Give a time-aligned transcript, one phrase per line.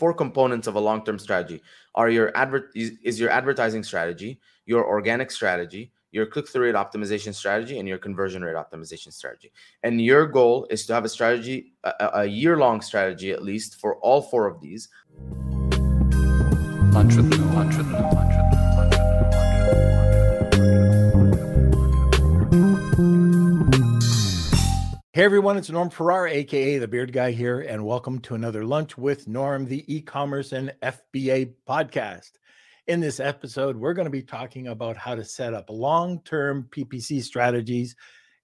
[0.00, 1.60] four components of a long-term strategy
[1.94, 7.34] are your advert is, is your advertising strategy, your organic strategy, your click-through rate optimization
[7.34, 9.52] strategy, and your conversion rate optimization strategy.
[9.82, 13.96] And your goal is to have a strategy, a, a year-long strategy at least for
[13.96, 14.88] all four of these.
[16.96, 17.76] Lunch with lunch
[25.12, 28.96] Hey everyone, it's Norm Farrar, aka the Beard Guy here, and welcome to another Lunch
[28.96, 32.30] with Norm, the e-commerce and FBA podcast.
[32.86, 37.24] In this episode, we're going to be talking about how to set up long-term PPC
[37.24, 37.96] strategies,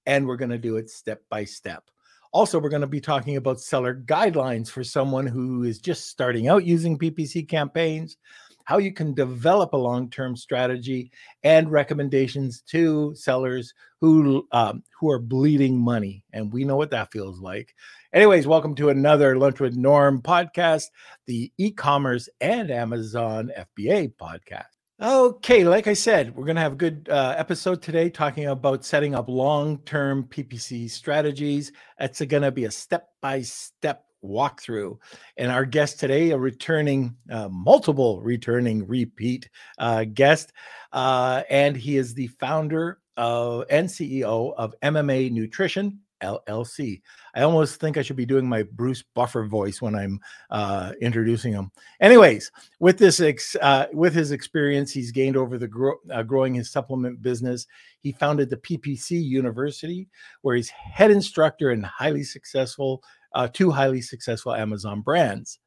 [0.07, 1.85] and we're going to do it step by step.
[2.33, 6.49] Also, we're going to be talking about seller guidelines for someone who is just starting
[6.49, 8.17] out using PPC campaigns,
[8.67, 11.11] how you can develop a long-term strategy,
[11.43, 17.11] and recommendations to sellers who um, who are bleeding money, and we know what that
[17.11, 17.75] feels like.
[18.13, 20.85] Anyways, welcome to another Lunch with Norm podcast,
[21.27, 24.67] the e-commerce and Amazon FBA podcast.
[25.01, 28.83] Okay, like I said, we're going to have a good uh, episode today talking about
[28.83, 31.71] setting up long term PPC strategies.
[32.01, 34.99] It's going to be a step by step walkthrough.
[35.37, 40.53] And our guest today, a returning, uh, multiple returning repeat uh, guest,
[40.93, 46.01] uh, and he is the founder of, and CEO of MMA Nutrition.
[46.23, 47.03] LLC.
[47.35, 51.53] I almost think I should be doing my Bruce Buffer voice when I'm uh, introducing
[51.53, 51.71] him.
[52.01, 56.55] Anyways, with this ex, uh, with his experience he's gained over the gro- uh, growing
[56.55, 57.67] his supplement business,
[58.01, 60.09] he founded the PPC University,
[60.43, 63.03] where he's head instructor and highly successful
[63.37, 65.61] uh, two highly successful Amazon brands.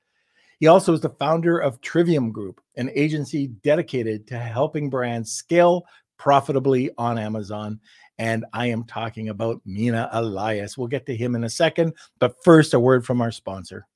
[0.59, 5.85] He also is the founder of Trivium Group, an agency dedicated to helping brands scale
[6.17, 7.79] profitably on Amazon.
[8.17, 10.77] And I am talking about Mina Elias.
[10.77, 11.93] We'll get to him in a second.
[12.19, 13.87] But first, a word from our sponsor.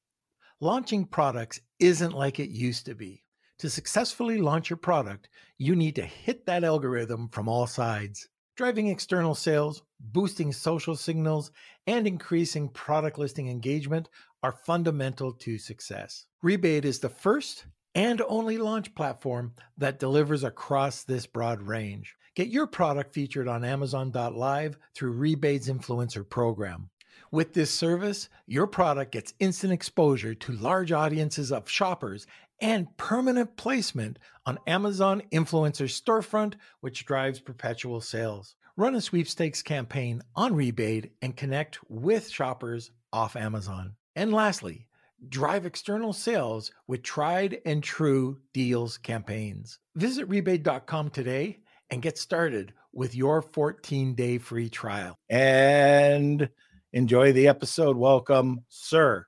[0.61, 3.23] Launching products isn't like it used to be.
[3.59, 8.29] To successfully launch your product, you need to hit that algorithm from all sides.
[8.55, 11.49] Driving external sales, boosting social signals,
[11.87, 14.09] and increasing product listing engagement
[14.43, 16.27] are fundamental to success.
[16.43, 22.15] Rebaid is the first and only launch platform that delivers across this broad range.
[22.35, 26.91] Get your product featured on Amazon.live through Rebaid's influencer program.
[27.31, 32.27] With this service, your product gets instant exposure to large audiences of shoppers
[32.61, 38.55] and permanent placement on Amazon Influencer Storefront, which drives perpetual sales.
[38.75, 43.95] Run a sweepstakes campaign on Rebaid and connect with shoppers off Amazon.
[44.15, 44.87] And lastly,
[45.29, 49.79] drive external sales with tried and true deals campaigns.
[49.95, 51.59] Visit rebaid.com today
[51.89, 55.15] and get started with your 14 day free trial.
[55.29, 56.49] And
[56.91, 57.97] enjoy the episode.
[57.97, 59.25] Welcome, sir.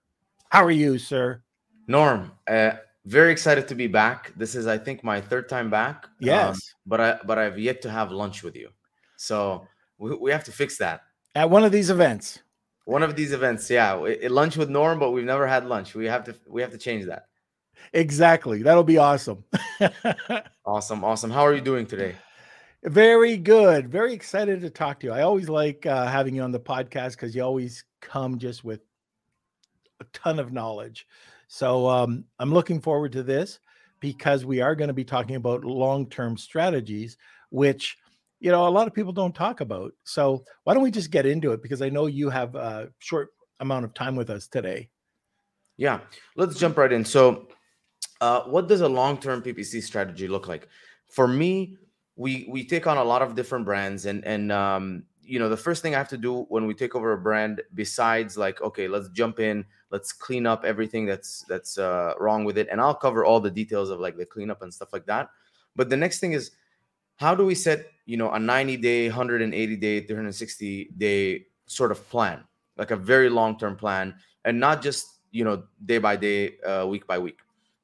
[0.50, 1.42] How are you, sir?
[1.88, 2.72] Norm, uh,
[3.05, 4.33] very excited to be back.
[4.35, 6.05] This is, I think, my third time back.
[6.05, 8.69] Um, yes, um, but I but I've yet to have lunch with you,
[9.17, 9.67] so
[9.97, 11.01] we, we have to fix that
[11.35, 12.39] at one of these events.
[12.85, 15.95] One of these events, yeah, it, lunch with Norm, but we've never had lunch.
[15.95, 17.27] We have to we have to change that.
[17.94, 19.44] Exactly, that'll be awesome.
[20.65, 21.31] awesome, awesome.
[21.31, 22.15] How are you doing today?
[22.83, 23.89] Very good.
[23.89, 25.13] Very excited to talk to you.
[25.13, 28.81] I always like uh, having you on the podcast because you always come just with
[29.99, 31.07] a ton of knowledge.
[31.47, 33.59] So um, I'm looking forward to this
[34.00, 37.17] because we are going to be talking about long-term strategies,
[37.50, 37.97] which
[38.39, 39.94] you know a lot of people don't talk about.
[40.03, 41.61] So why don't we just get into it?
[41.61, 43.29] Because I know you have a short
[43.59, 44.89] amount of time with us today.
[45.78, 46.00] Yeah,
[46.35, 47.03] let's jump right in.
[47.03, 47.47] So,
[48.22, 50.67] uh, what does a long-term PPC strategy look like?
[51.12, 51.77] For me,
[52.16, 55.58] we we take on a lot of different brands, and and um, you know the
[55.58, 58.88] first thing I have to do when we take over a brand, besides like okay,
[58.88, 62.94] let's jump in, let's clean up everything that's that's uh, wrong with it and i'll
[62.96, 65.30] cover all the details of like the cleanup and stuff like that.
[65.75, 66.52] But the next thing is
[67.18, 72.07] how do we set you know a 90 day 180 day 360 day sort of
[72.09, 72.44] plan
[72.78, 76.86] like a very long term plan and not just you know day by day uh,
[76.88, 77.40] week by week?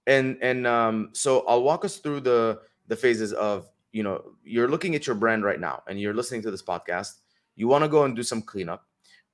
[0.07, 4.67] And and um, so i'll walk us through the the phases of you know you're
[4.67, 7.21] looking at your brand right now and you're listening to this podcast
[7.55, 8.85] you want to go and do some cleanup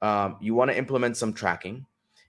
[0.02, 1.86] um, you want to implement some tracking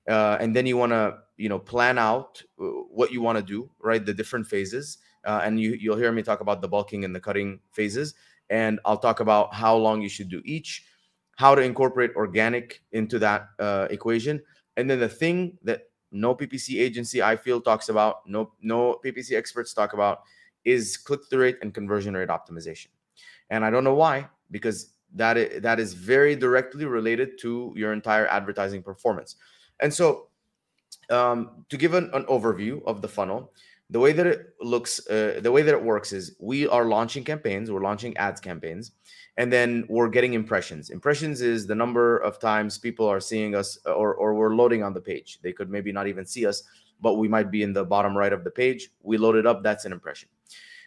[0.08, 3.44] uh, and then you want to you know plan out uh, what you want to
[3.44, 7.04] do right the different phases uh, and you you'll hear me talk about the bulking
[7.04, 8.14] and the cutting phases
[8.50, 10.84] and i'll talk about how long you should do each
[11.36, 14.40] how to incorporate organic into that uh, equation
[14.76, 19.36] and then the thing that no ppc agency i feel talks about no no ppc
[19.36, 20.22] experts talk about
[20.64, 22.88] is click-through rate and conversion rate optimization
[23.50, 27.92] and i don't know why because that is, that is very directly related to your
[27.92, 29.36] entire advertising performance
[29.80, 30.28] and so
[31.10, 33.52] um, to give an, an, overview of the funnel,
[33.90, 37.24] the way that it looks, uh, the way that it works is we are launching
[37.24, 38.92] campaigns, we're launching ads campaigns,
[39.38, 40.90] and then we're getting impressions.
[40.90, 44.82] Impressions is the number of times people are seeing us uh, or, or we're loading
[44.82, 45.38] on the page.
[45.42, 46.64] They could maybe not even see us,
[47.00, 48.90] but we might be in the bottom right of the page.
[49.02, 50.28] We load it up, that's an impression.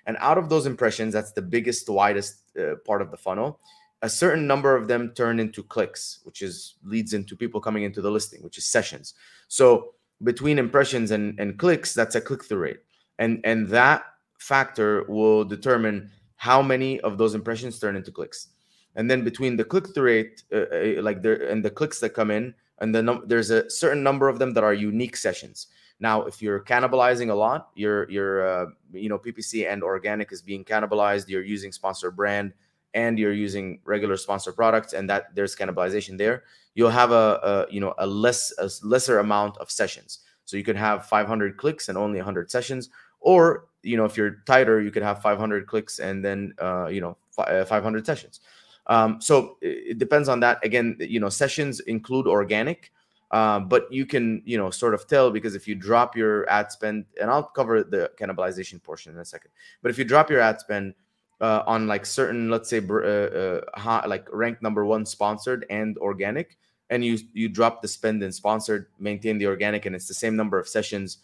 [0.05, 3.59] And out of those impressions, that's the biggest, widest uh, part of the funnel.
[4.01, 8.01] A certain number of them turn into clicks, which is leads into people coming into
[8.01, 9.13] the listing, which is sessions.
[9.47, 9.93] So
[10.23, 12.79] between impressions and, and clicks, that's a click through rate.
[13.19, 14.05] And, and that
[14.39, 18.47] factor will determine how many of those impressions turn into clicks.
[18.95, 22.09] And then between the click through rate, uh, uh, like there, and the clicks that
[22.15, 25.67] come in, and the num- there's a certain number of them that are unique sessions.
[25.99, 30.41] Now, if you're cannibalizing a lot, your your uh, you know PPC and organic is
[30.41, 31.29] being cannibalized.
[31.29, 32.53] You're using sponsor brand
[32.93, 36.43] and you're using regular sponsor products, and that there's cannibalization there.
[36.75, 37.39] You'll have a,
[37.69, 40.19] a you know a less a lesser amount of sessions.
[40.45, 42.89] So you could have 500 clicks and only 100 sessions,
[43.19, 47.01] or you know if you're tighter, you could have 500 clicks and then uh, you
[47.01, 48.41] know uh, 500 sessions.
[48.87, 50.63] Um, so it depends on that.
[50.65, 52.91] Again, you know sessions include organic.
[53.31, 56.69] Uh, but you can, you know, sort of tell because if you drop your ad
[56.69, 59.51] spend, and I'll cover the cannibalization portion in a second.
[59.81, 60.93] But if you drop your ad spend,
[61.41, 66.57] uh, on like certain, let's say, uh, uh, like rank number one sponsored and organic,
[66.89, 70.35] and you you drop the spend in sponsored, maintain the organic, and it's the same
[70.35, 71.17] number of sessions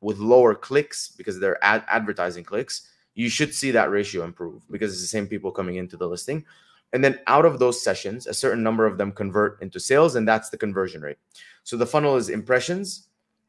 [0.00, 4.92] with lower clicks because they're ad- advertising clicks, you should see that ratio improve because
[4.92, 6.44] it's the same people coming into the listing.
[6.92, 10.28] And then out of those sessions, a certain number of them convert into sales, and
[10.28, 11.16] that's the conversion rate.
[11.64, 13.08] So the funnel is impressions.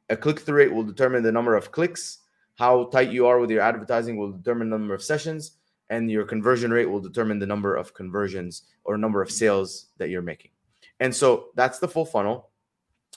[0.09, 2.19] A click through rate will determine the number of clicks.
[2.55, 5.57] How tight you are with your advertising will determine the number of sessions
[5.89, 10.09] and your conversion rate will determine the number of conversions or number of sales that
[10.09, 10.51] you're making.
[10.99, 12.49] And so that's the full funnel.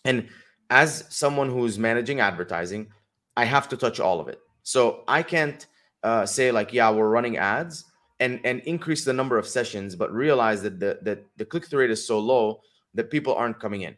[0.04, 0.28] And
[0.70, 2.88] as someone who's managing advertising,
[3.36, 4.40] I have to touch all of it.
[4.62, 5.64] So I can't
[6.02, 7.84] uh, say like, yeah, we're running ads
[8.20, 11.80] and and increase the number of sessions, but realize that the that the click through
[11.80, 12.60] rate is so low
[12.94, 13.96] that people aren't coming in,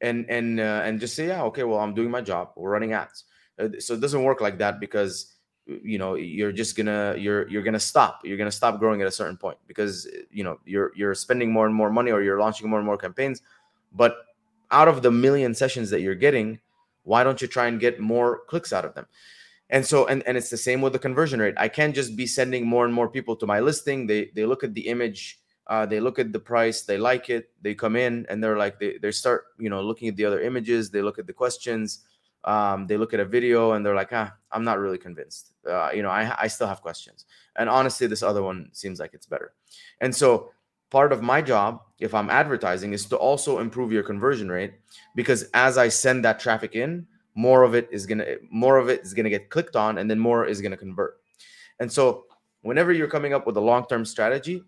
[0.00, 2.52] and and uh, and just say, yeah, okay, well, I'm doing my job.
[2.56, 3.24] We're running ads.
[3.58, 5.34] Uh, so it doesn't work like that because
[5.82, 9.10] you know you're just gonna you're you're gonna stop you're gonna stop growing at a
[9.10, 12.68] certain point because you know you're you're spending more and more money or you're launching
[12.68, 13.42] more and more campaigns.
[13.92, 14.16] But
[14.70, 16.60] out of the million sessions that you're getting
[17.04, 19.06] why don't you try and get more clicks out of them?
[19.70, 21.54] And so and, and it's the same with the conversion rate.
[21.56, 24.06] I can't just be sending more and more people to my listing.
[24.06, 27.50] They they look at the image uh, they look at the price they like it
[27.60, 30.40] they come in and they're like they, they start you know looking at the other
[30.40, 32.04] images they look at the questions
[32.44, 35.52] um, they look at a video and they're like, ah, I'm not really convinced.
[35.68, 37.26] Uh, you know, I, I still have questions.
[37.56, 39.52] And honestly, this other one seems like it's better.
[40.00, 40.50] And so
[40.90, 44.74] part of my job, if I'm advertising, is to also improve your conversion rate
[45.14, 49.02] because as I send that traffic in, more of it is gonna more of it
[49.02, 51.20] is gonna get clicked on, and then more is gonna convert.
[51.78, 52.24] And so
[52.62, 54.64] whenever you're coming up with a long-term strategy,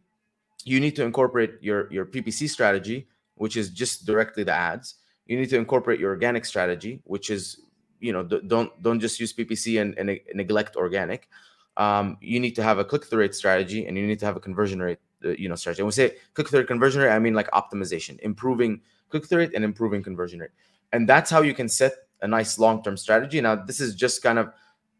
[0.65, 5.00] you need to incorporate your your PPC strategy, which is just directly the ads
[5.31, 7.61] you need to incorporate your organic strategy, which is
[8.01, 11.29] you know don't don't just use PPC and, and neglect organic.
[11.77, 14.35] Um, you need to have a click through rate strategy, and you need to have
[14.35, 15.83] a conversion rate uh, you know strategy.
[15.83, 19.53] And we say click through conversion rate, I mean like optimization, improving click through rate
[19.55, 20.51] and improving conversion rate,
[20.93, 21.93] and that's how you can set
[22.23, 23.41] a nice long term strategy.
[23.41, 24.53] Now this is just kind of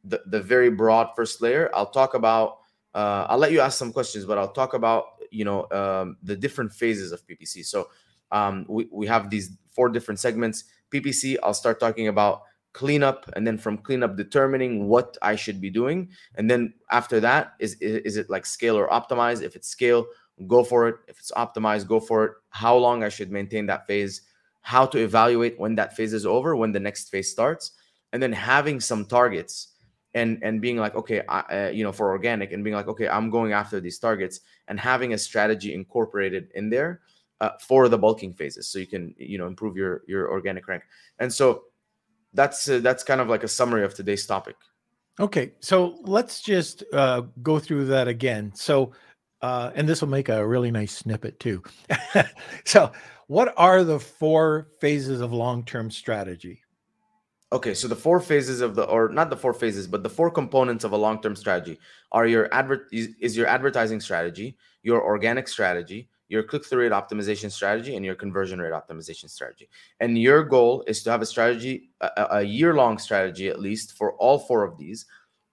[0.05, 1.71] the, the very broad first layer.
[1.75, 2.59] I'll talk about.
[2.95, 6.37] Uh, I'll let you ask some questions, but I'll talk about you know um, the
[6.37, 7.67] different phases of PPC.
[7.67, 7.89] So
[8.33, 10.65] um, we, we have these four different segments.
[10.93, 15.71] PPC, I'll start talking about cleanup and then from cleanup determining what I should be
[15.71, 16.11] doing.
[16.37, 19.43] And then after that, is, is it like scale or optimize?
[19.43, 20.07] If it's scale,
[20.47, 20.97] go for it.
[21.09, 22.33] If it's optimized, go for it.
[22.51, 24.23] How long I should maintain that phase,
[24.63, 27.73] how to evaluate when that phase is over, when the next phase starts,
[28.13, 29.69] and then having some targets
[30.15, 33.09] and and being like okay I, uh, you know for organic and being like okay
[33.09, 37.01] i'm going after these targets and having a strategy incorporated in there
[37.41, 40.83] uh, for the bulking phases so you can you know improve your your organic rank.
[41.19, 41.65] And so
[42.35, 44.57] that's uh, that's kind of like a summary of today's topic.
[45.19, 48.53] Okay so let's just uh, go through that again.
[48.55, 48.93] So
[49.43, 51.63] uh, and this will make a really nice snippet too.
[52.65, 52.93] So
[53.27, 56.63] what are the four phases of long-term strategy?
[57.53, 60.31] Okay so the four phases of the or not the four phases but the four
[60.31, 61.79] components of a long-term strategy
[62.13, 66.93] are your advert is, is your advertising strategy your organic strategy your click through rate
[66.93, 69.69] optimization strategy and your conversion rate optimization strategy.
[69.99, 73.99] And your goal is to have a strategy, a, a year long strategy at least
[73.99, 75.07] for all four of these,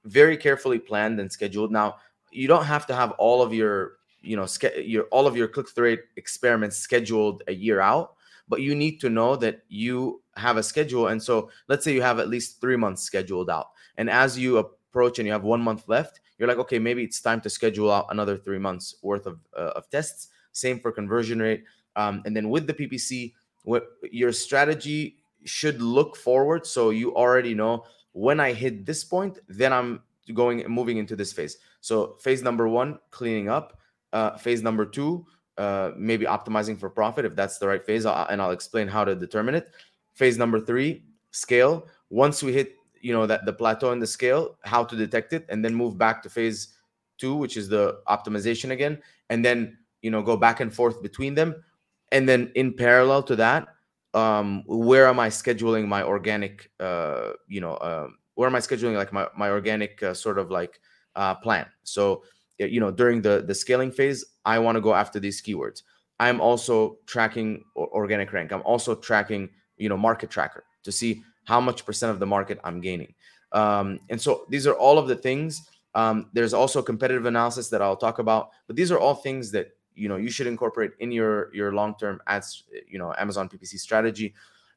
[0.05, 1.71] very carefully planned and scheduled.
[1.71, 1.95] Now,
[2.31, 4.45] you don't have to have all of your, you know,
[4.79, 8.13] your all of your click through rate experiments scheduled a year out,
[8.47, 12.03] but you need to know that you have a schedule and so let's say you
[12.03, 15.59] have at least three months scheduled out and as you approach and you have one
[15.59, 19.25] month left you're like okay maybe it's time to schedule out another three months worth
[19.25, 21.63] of, uh, of tests same for conversion rate.
[21.95, 23.33] Um, and then with the ppc
[23.63, 26.65] what your strategy should look forward.
[26.65, 30.01] So you already know when i hit this point then i'm
[30.33, 31.57] going moving into this phase.
[31.81, 33.79] So phase number one cleaning up.
[34.13, 35.25] Uh, phase number two
[35.57, 39.15] uh, maybe optimizing for profit if that's the right phase and i'll explain how to
[39.15, 39.71] determine it.
[40.13, 41.87] Phase number three scale.
[42.09, 45.45] Once we hit you know that the plateau and the scale how to detect it
[45.49, 46.77] and then move back to phase
[47.17, 48.97] two which is the optimization again.
[49.29, 51.63] And then you know go back and forth between them.
[52.11, 53.67] And then in parallel to that
[54.13, 58.95] um where am i scheduling my organic uh you know uh, where am i scheduling
[58.95, 60.79] like my, my organic uh, sort of like
[61.15, 61.65] uh plan?
[61.83, 62.23] So
[62.57, 65.83] you know during the the scaling phase i want to go after these keywords.
[66.19, 68.51] I'm also tracking organic rank.
[68.51, 72.59] I'm also tracking you know market tracker to see how much percent of the market
[72.63, 73.13] i'm gaining.
[73.51, 75.61] Um, and so these are all of the things.
[75.95, 79.71] Um, there's also competitive analysis that i'll talk about but these are all things that
[79.97, 84.33] you know you should incorporate in your your long-term ads you know amazon ppc strategy.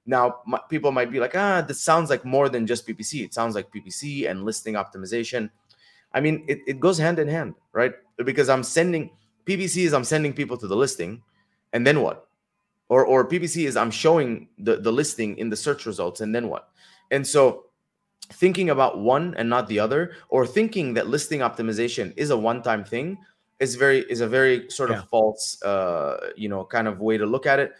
[0.06, 3.54] Now people might be like ah this sounds like more than just ppc it sounds
[3.54, 5.50] like ppc and listing optimization.
[6.12, 7.92] I mean it, it goes hand in hand right?
[8.16, 9.10] Because i'm sending
[9.44, 11.22] ppc is i'm sending people to the listing
[11.72, 12.26] and then what?
[12.88, 16.48] Or or ppc is i'm showing the the listing in the search results and then
[16.48, 16.70] what?
[17.10, 17.66] And so
[18.32, 22.62] thinking about one and not the other or thinking that listing optimization is a one
[22.62, 23.18] time thing
[23.60, 25.02] is very is a very sort of yeah.
[25.10, 27.72] false uh, you know kind of way to look at it.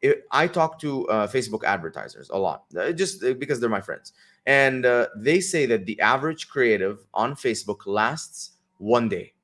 [0.00, 3.80] it I talk to uh, Facebook advertisers a lot, uh, just uh, because they're my
[3.80, 4.12] friends,
[4.46, 9.34] and uh, they say that the average creative on Facebook lasts one day.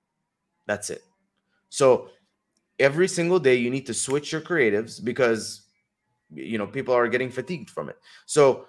[0.66, 1.02] That's it.
[1.68, 2.10] So
[2.78, 5.62] every single day you need to switch your creatives because
[6.32, 7.98] you know people are getting fatigued from it.
[8.26, 8.66] So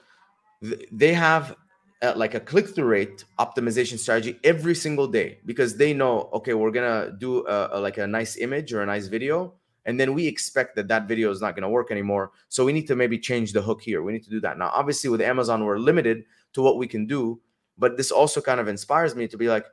[0.64, 1.56] th- they have
[2.02, 6.72] uh, like a click-through rate optimization strategy every single day because they know okay we're
[6.72, 9.54] gonna do a, a, like a nice image or a nice video
[9.86, 12.32] and then we expect that that video is not to work anymore.
[12.50, 14.04] So we need to maybe change the hook here.
[14.04, 14.58] We need to do that.
[14.58, 17.40] Now obviously with amazon we're limited to what we can do
[17.78, 19.66] but this also kind of inspires me to be like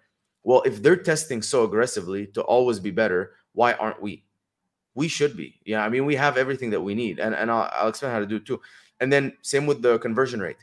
[0.44, 4.24] well if they're testing so aggressively to always be better why aren't we?
[4.94, 5.60] We should be.
[5.64, 8.20] Yeah i mean we have everything that we need and, and I'll, I'll explain how
[8.20, 8.60] to do it too.
[9.00, 10.58] And then same with the conversion rate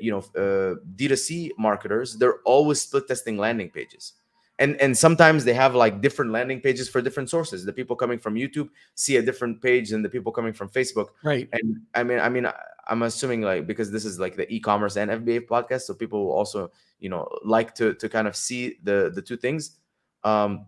[0.00, 4.14] you know uh, D2C marketers, they're always split testing landing pages.
[4.60, 7.64] And, and sometimes they have like different landing pages for different sources.
[7.64, 11.10] The people coming from YouTube see a different page than the people coming from Facebook.
[11.22, 11.48] Right.
[11.52, 12.48] And I mean, I mean,
[12.88, 16.32] I'm assuming like because this is like the e-commerce and FBA podcast, so people will
[16.32, 19.76] also, you know, like to to kind of see the the two things.
[20.24, 20.66] Um,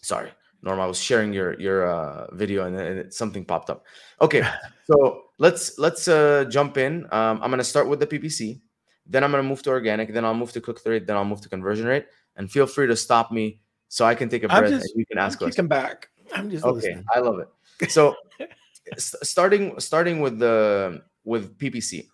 [0.00, 0.30] sorry,
[0.62, 3.84] Norm, I was sharing your your uh, video and, and something popped up.
[4.20, 4.42] Okay,
[4.84, 7.04] so let's let's uh, jump in.
[7.10, 8.60] Um, I'm gonna start with the PPC,
[9.06, 11.24] then I'm gonna move to organic, then I'll move to click through rate, then I'll
[11.24, 12.06] move to conversion rate.
[12.36, 15.06] And feel free to stop me so I can take a breath just, and you
[15.06, 15.68] can ask I'm questions.
[15.68, 16.08] back.
[16.32, 16.74] I'm just okay.
[16.74, 17.04] Listening.
[17.14, 17.90] I love it.
[17.90, 18.16] So
[18.96, 22.06] starting starting with the with PPC,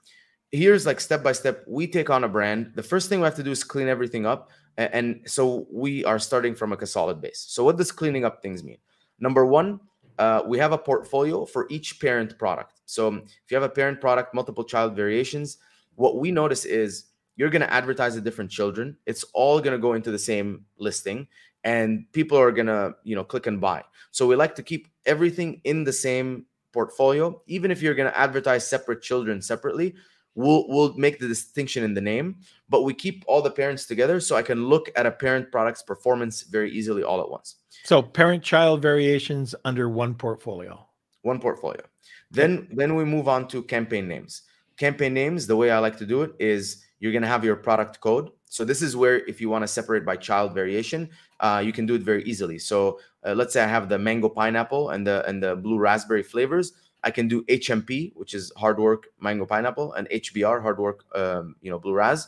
[0.50, 1.64] here's like step by step.
[1.68, 2.72] We take on a brand.
[2.74, 6.18] The first thing we have to do is clean everything up, and, so we are
[6.18, 7.44] starting from a solid base.
[7.48, 8.78] So what does cleaning up things mean?
[9.18, 9.80] Number one,
[10.18, 12.80] uh, we have a portfolio for each parent product.
[12.86, 15.58] So if you have a parent product, multiple child variations,
[15.96, 17.06] what we notice is
[17.36, 18.96] you're going to advertise the different children.
[19.06, 21.28] It's all going to go into the same listing
[21.64, 23.82] and people are going to, you know, click and buy.
[24.10, 27.40] So we like to keep everything in the same portfolio.
[27.46, 29.94] Even if you're going to advertise separate children separately,
[30.34, 32.36] we'll we'll make the distinction in the name,
[32.68, 35.82] but we keep all the parents together so I can look at a parent product's
[35.82, 37.56] performance very easily all at once.
[37.84, 40.86] So parent child variations under one portfolio.
[41.22, 41.82] One portfolio.
[42.30, 44.42] Then then we move on to campaign names.
[44.76, 47.56] Campaign names, the way I like to do it is you're going to have your
[47.56, 48.30] product code.
[48.46, 51.84] So this is where if you want to separate by child variation, uh, you can
[51.86, 52.58] do it very easily.
[52.58, 56.22] So uh, let's say I have the mango pineapple and the and the blue raspberry
[56.22, 56.72] flavors.
[57.04, 61.56] I can do HMP, which is hard work mango pineapple, and HBR hard work, um,
[61.60, 62.26] you know, blue ras,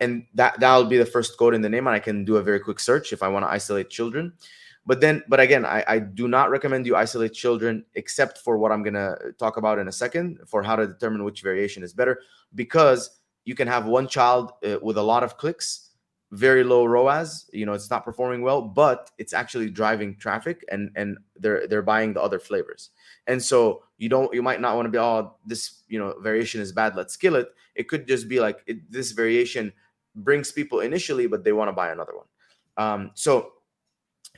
[0.00, 2.42] and that that'll be the first code in the name, and I can do a
[2.42, 4.32] very quick search if I want to isolate children.
[4.86, 8.70] But then, but again, I, I do not recommend you isolate children except for what
[8.70, 12.20] I'm gonna talk about in a second for how to determine which variation is better,
[12.54, 15.90] because you can have one child uh, with a lot of clicks,
[16.30, 17.50] very low ROAS.
[17.52, 21.82] You know, it's not performing well, but it's actually driving traffic, and and they're they're
[21.82, 22.90] buying the other flavors.
[23.26, 26.60] And so you don't you might not want to be oh this you know variation
[26.60, 27.48] is bad let's kill it.
[27.74, 29.72] It could just be like it, this variation
[30.14, 32.26] brings people initially, but they want to buy another one.
[32.76, 33.52] Um, so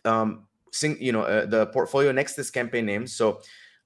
[0.05, 3.07] um, sing, you know, uh, the portfolio next is campaign name.
[3.07, 3.41] So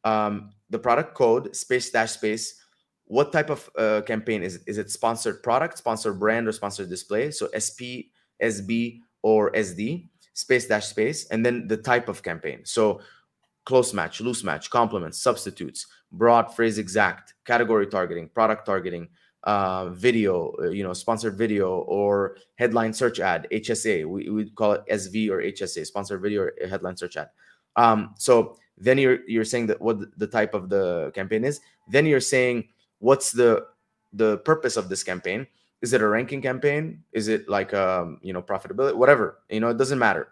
[0.04, 2.58] um, the product code space dash space.
[3.06, 4.62] what type of uh, campaign is it?
[4.66, 7.30] Is it sponsored product, sponsored brand, or sponsored display?
[7.30, 8.08] So SP,
[8.40, 12.64] SB, or SD, space dash space, and then the type of campaign.
[12.64, 13.00] So
[13.64, 19.08] close match, loose match, complements, substitutes, broad phrase exact, category targeting, product targeting,
[19.44, 24.06] uh, video, uh, you know, sponsored video or headline search ad, HSA.
[24.06, 27.30] We call it SV or HSA, sponsored video or headline search ad.
[27.76, 31.60] Um, so then you're you're saying that what the type of the campaign is.
[31.88, 33.66] Then you're saying what's the
[34.12, 35.46] the purpose of this campaign.
[35.80, 37.02] Is it a ranking campaign?
[37.12, 38.94] Is it like um, you know profitability?
[38.94, 40.28] Whatever you know, it doesn't matter.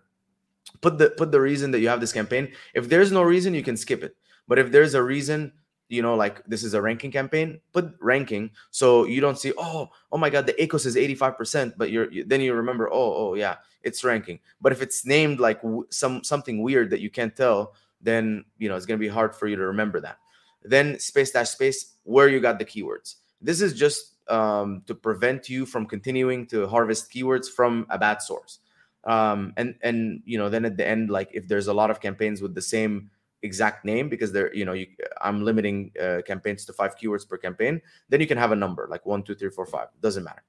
[0.80, 2.52] Put the put the reason that you have this campaign.
[2.74, 4.16] If there's no reason, you can skip it.
[4.48, 5.52] But if there's a reason
[5.90, 9.90] you know like this is a ranking campaign put ranking so you don't see oh
[10.12, 13.34] oh my god the ACOS is 85% but you're you, then you remember oh oh
[13.34, 17.36] yeah it's ranking but if it's named like w- some something weird that you can't
[17.36, 20.18] tell then you know it's to be hard for you to remember that
[20.62, 25.48] then space dash space where you got the keywords this is just um, to prevent
[25.48, 28.60] you from continuing to harvest keywords from a bad source
[29.04, 32.00] um, and and you know then at the end like if there's a lot of
[32.00, 33.10] campaigns with the same
[33.42, 34.86] exact name because they're you know you,
[35.22, 38.86] i'm limiting uh, campaigns to five keywords per campaign then you can have a number
[38.90, 40.42] like one two three four five doesn't matter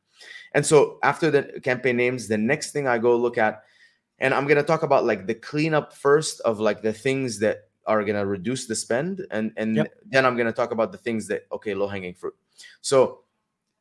[0.54, 3.64] and so after the campaign names the next thing i go look at
[4.20, 7.70] and i'm going to talk about like the cleanup first of like the things that
[7.86, 9.94] are going to reduce the spend and and yep.
[10.06, 12.36] then i'm going to talk about the things that okay low hanging fruit
[12.82, 13.22] so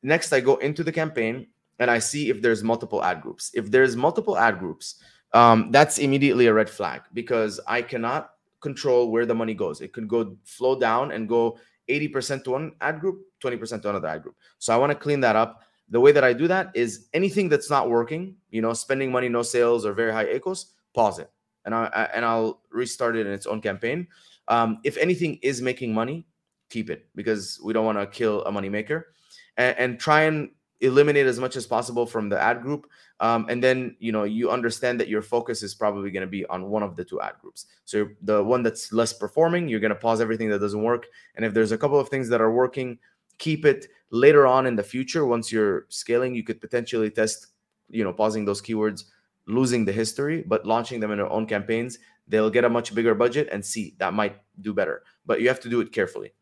[0.05, 1.49] next i go into the campaign
[1.81, 5.99] and i see if there's multiple ad groups if there's multiple ad groups um, that's
[5.99, 9.81] immediately a red flag because i cannot control where the money goes.
[9.81, 11.59] It could go flow down and go
[11.89, 14.37] 80% to one ad group, 20% to another ad group.
[14.59, 15.63] So I want to clean that up.
[15.89, 19.29] The way that I do that is anything that's not working, you know, spending money,
[19.29, 21.29] no sales, or very high ACOS, pause it,
[21.65, 24.07] and I, I and I'll restart it in its own campaign.
[24.47, 26.27] Um, if anything is making money,
[26.69, 29.15] keep it because we don't want to kill a money maker,
[29.57, 32.87] and, and try and eliminate as much as possible from the ad group
[33.21, 36.47] um, and then you know you understand that your focus is probably going to be
[36.47, 37.67] on one of the two ad groups.
[37.85, 41.45] So the one that's less performing you're going to pause everything that doesn't work and
[41.45, 42.99] if there's a couple of things that are working
[43.39, 47.49] keep it later on in the future once you're scaling you could potentially test
[47.91, 49.05] you know pausing those keywords
[49.47, 51.99] losing the history but launching them in their own campaigns.
[52.27, 55.61] They'll get a much bigger budget and see that might do better but you have
[55.61, 56.33] to do it carefully.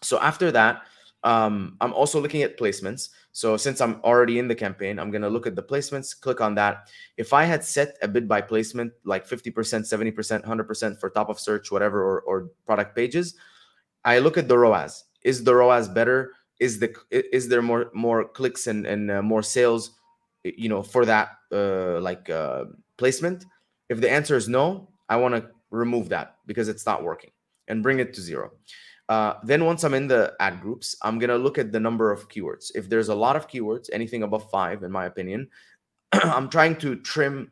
[0.00, 0.82] So after that
[1.24, 3.10] um, I'm also looking at placements.
[3.32, 6.40] So since I'm already in the campaign, I'm going to look at the placements, click
[6.40, 6.88] on that.
[7.16, 11.40] If I had set a bid by placement like 50%, 70%, 100% for top of
[11.40, 13.34] search, whatever, or, or product pages,
[14.04, 15.04] I look at the ROAS.
[15.22, 16.32] Is the ROAS better?
[16.60, 19.92] Is the is there more more clicks and and uh, more sales,
[20.42, 22.64] you know, for that uh, like uh,
[22.96, 23.44] placement?
[23.88, 27.30] If the answer is no, I want to remove that because it's not working
[27.68, 28.50] and bring it to zero.
[29.08, 32.28] Uh, then once I'm in the ad groups, I'm gonna look at the number of
[32.28, 32.70] keywords.
[32.74, 35.48] If there's a lot of keywords, anything above five, in my opinion,
[36.12, 37.50] I'm trying to trim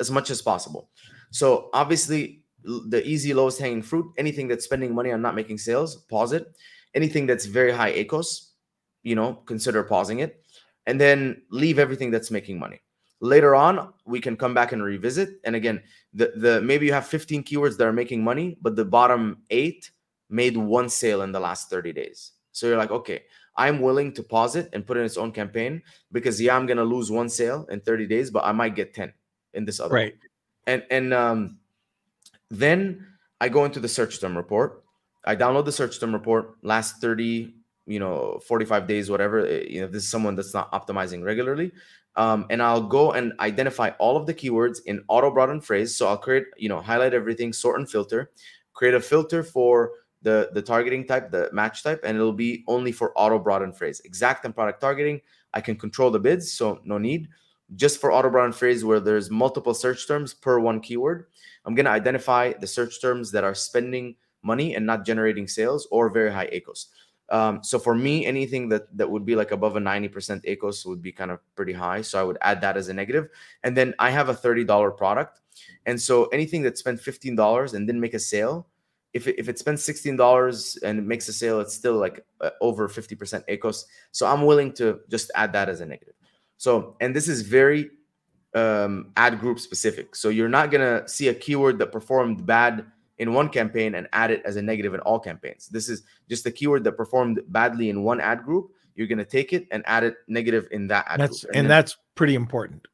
[0.00, 0.90] as much as possible.
[1.30, 5.96] So obviously, the easy lowest hanging fruit, anything that's spending money on not making sales,
[5.96, 6.56] pause it.
[6.94, 8.50] Anything that's very high ACOS,
[9.02, 10.44] you know, consider pausing it,
[10.86, 12.80] and then leave everything that's making money.
[13.20, 15.40] Later on, we can come back and revisit.
[15.44, 15.82] And again,
[16.14, 19.90] the the maybe you have 15 keywords that are making money, but the bottom eight
[20.28, 22.32] made one sale in the last 30 days.
[22.52, 23.22] So you're like, okay,
[23.56, 26.84] I'm willing to pause it and put in its own campaign because yeah, I'm gonna
[26.84, 29.12] lose one sale in 30 days, but I might get 10
[29.54, 30.12] in this other right.
[30.12, 30.20] One.
[30.66, 31.58] And and um,
[32.50, 33.06] then
[33.40, 34.84] I go into the search term report.
[35.24, 37.54] I download the search term report last 30,
[37.86, 39.46] you know, 45 days, whatever.
[39.46, 41.72] Eh, you know, this is someone that's not optimizing regularly.
[42.16, 45.94] Um, and I'll go and identify all of the keywords in auto broaden phrase.
[45.94, 48.30] So I'll create, you know, highlight everything, sort and filter,
[48.72, 52.92] create a filter for the the targeting type, the match type, and it'll be only
[52.92, 54.00] for auto broaden phrase.
[54.04, 55.20] Exact and product targeting,
[55.54, 57.28] I can control the bids, so no need.
[57.76, 61.26] Just for auto broaden phrase where there's multiple search terms per one keyword,
[61.64, 66.10] I'm gonna identify the search terms that are spending money and not generating sales or
[66.10, 66.86] very high ACOS.
[67.30, 71.02] Um, so for me, anything that that would be like above a 90% ACOS would
[71.02, 72.00] be kind of pretty high.
[72.00, 73.28] So I would add that as a negative.
[73.62, 75.40] And then I have a $30 product.
[75.86, 78.66] And so anything that spent $15 and didn't make a sale,
[79.18, 82.24] if it, if it spends sixteen dollars and it makes a sale, it's still like
[82.40, 83.84] uh, over fifty percent ACOS.
[84.12, 86.14] So I'm willing to just add that as a negative.
[86.56, 87.90] So and this is very
[88.54, 90.16] um, ad group specific.
[90.16, 92.86] So you're not gonna see a keyword that performed bad
[93.18, 95.68] in one campaign and add it as a negative in all campaigns.
[95.68, 98.70] This is just a keyword that performed badly in one ad group.
[98.94, 101.50] You're gonna take it and add it negative in that ad that's, group.
[101.54, 102.86] And, and that's pretty important.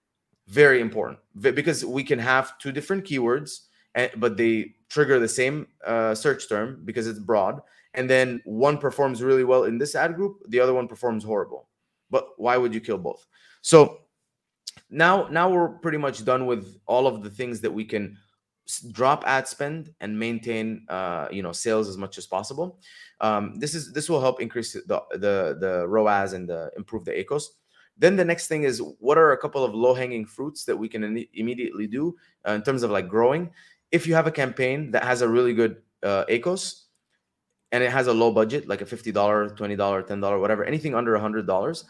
[0.48, 3.50] Very important because we can have two different keywords,
[4.16, 7.60] but they trigger the same uh, search term because it's broad
[7.94, 11.68] and then one performs really well in this ad group, the other one performs horrible.
[12.10, 13.24] But why would you kill both?
[13.62, 14.00] So
[14.90, 18.16] now now we're pretty much done with all of the things that we can
[18.92, 22.78] drop ad spend and maintain uh, you know sales as much as possible.
[23.20, 27.12] Um, this is this will help increase the the the ROAS and the, improve the
[27.12, 27.44] ACOS.
[27.96, 30.88] Then the next thing is what are a couple of low hanging fruits that we
[30.88, 33.50] can immediately do uh, in terms of like growing.
[33.94, 36.86] If you have a campaign that has a really good uh, ACOS
[37.70, 41.84] and it has a low budget, like a $50, $20, $10, whatever, anything under $100,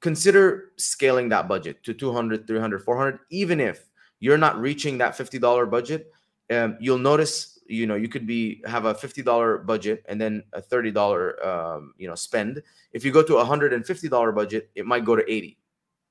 [0.00, 3.90] consider scaling that budget to 200, 300, 400, even if
[4.20, 6.12] you're not reaching that $50 budget.
[6.50, 10.62] Um, you'll notice, you know, you could be have a $50 budget and then a
[10.62, 12.62] $30, um, you know, spend.
[12.92, 15.58] If you go to a $150 budget, it might go to 80,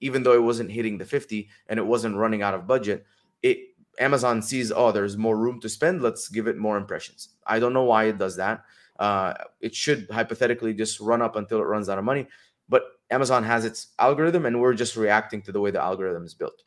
[0.01, 3.05] even though it wasn't hitting the 50 and it wasn't running out of budget.
[3.41, 6.01] It Amazon sees, oh, there's more room to spend.
[6.01, 7.29] Let's give it more impressions.
[7.45, 8.63] I don't know why it does that.
[8.99, 12.27] Uh, it should hypothetically just run up until it runs out of money.
[12.69, 16.33] But Amazon has its algorithm, and we're just reacting to the way the algorithm is
[16.33, 16.63] built.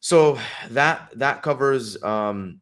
[0.00, 0.38] So
[0.70, 2.60] that that covers um,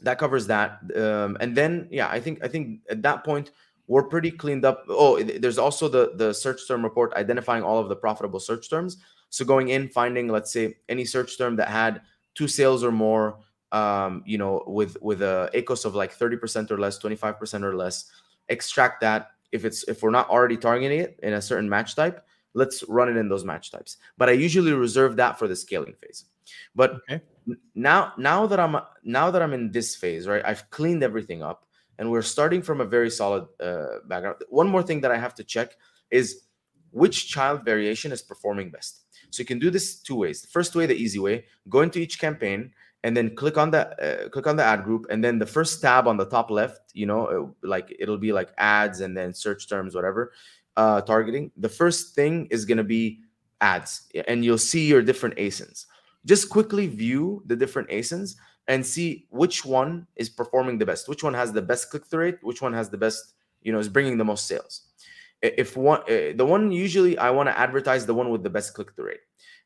[0.00, 0.80] that covers that.
[0.96, 3.50] Um, and then yeah, I think I think at that point
[3.88, 4.84] we're pretty cleaned up.
[4.88, 8.98] Oh, there's also the the search term report identifying all of the profitable search terms.
[9.30, 12.02] So going in, finding let's say any search term that had
[12.36, 13.38] two sales or more,
[13.72, 18.10] um, you know, with with a ACOS of like 30% or less, 25% or less,
[18.48, 19.30] extract that.
[19.52, 23.08] If it's if we're not already targeting it in a certain match type, let's run
[23.08, 23.96] it in those match types.
[24.18, 26.24] But I usually reserve that for the scaling phase.
[26.74, 27.22] But okay.
[27.74, 30.42] now now that I'm now that I'm in this phase, right?
[30.44, 31.66] I've cleaned everything up
[31.98, 34.36] and we're starting from a very solid uh, background.
[34.48, 35.70] One more thing that I have to check
[36.10, 36.42] is
[36.90, 39.05] which child variation is performing best.
[39.30, 40.42] So you can do this two ways.
[40.42, 42.72] The first way, the easy way, go into each campaign
[43.04, 45.80] and then click on the uh, click on the ad group, and then the first
[45.80, 49.32] tab on the top left, you know, it, like it'll be like ads and then
[49.32, 50.32] search terms, whatever,
[50.76, 51.52] uh, targeting.
[51.56, 53.20] The first thing is gonna be
[53.60, 55.86] ads, and you'll see your different ASINs.
[56.24, 58.34] Just quickly view the different ASINs
[58.66, 62.24] and see which one is performing the best, which one has the best click through
[62.24, 64.85] rate, which one has the best, you know, is bringing the most sales
[65.58, 69.06] if one the one usually i want to advertise the one with the best click-through
[69.06, 69.20] rate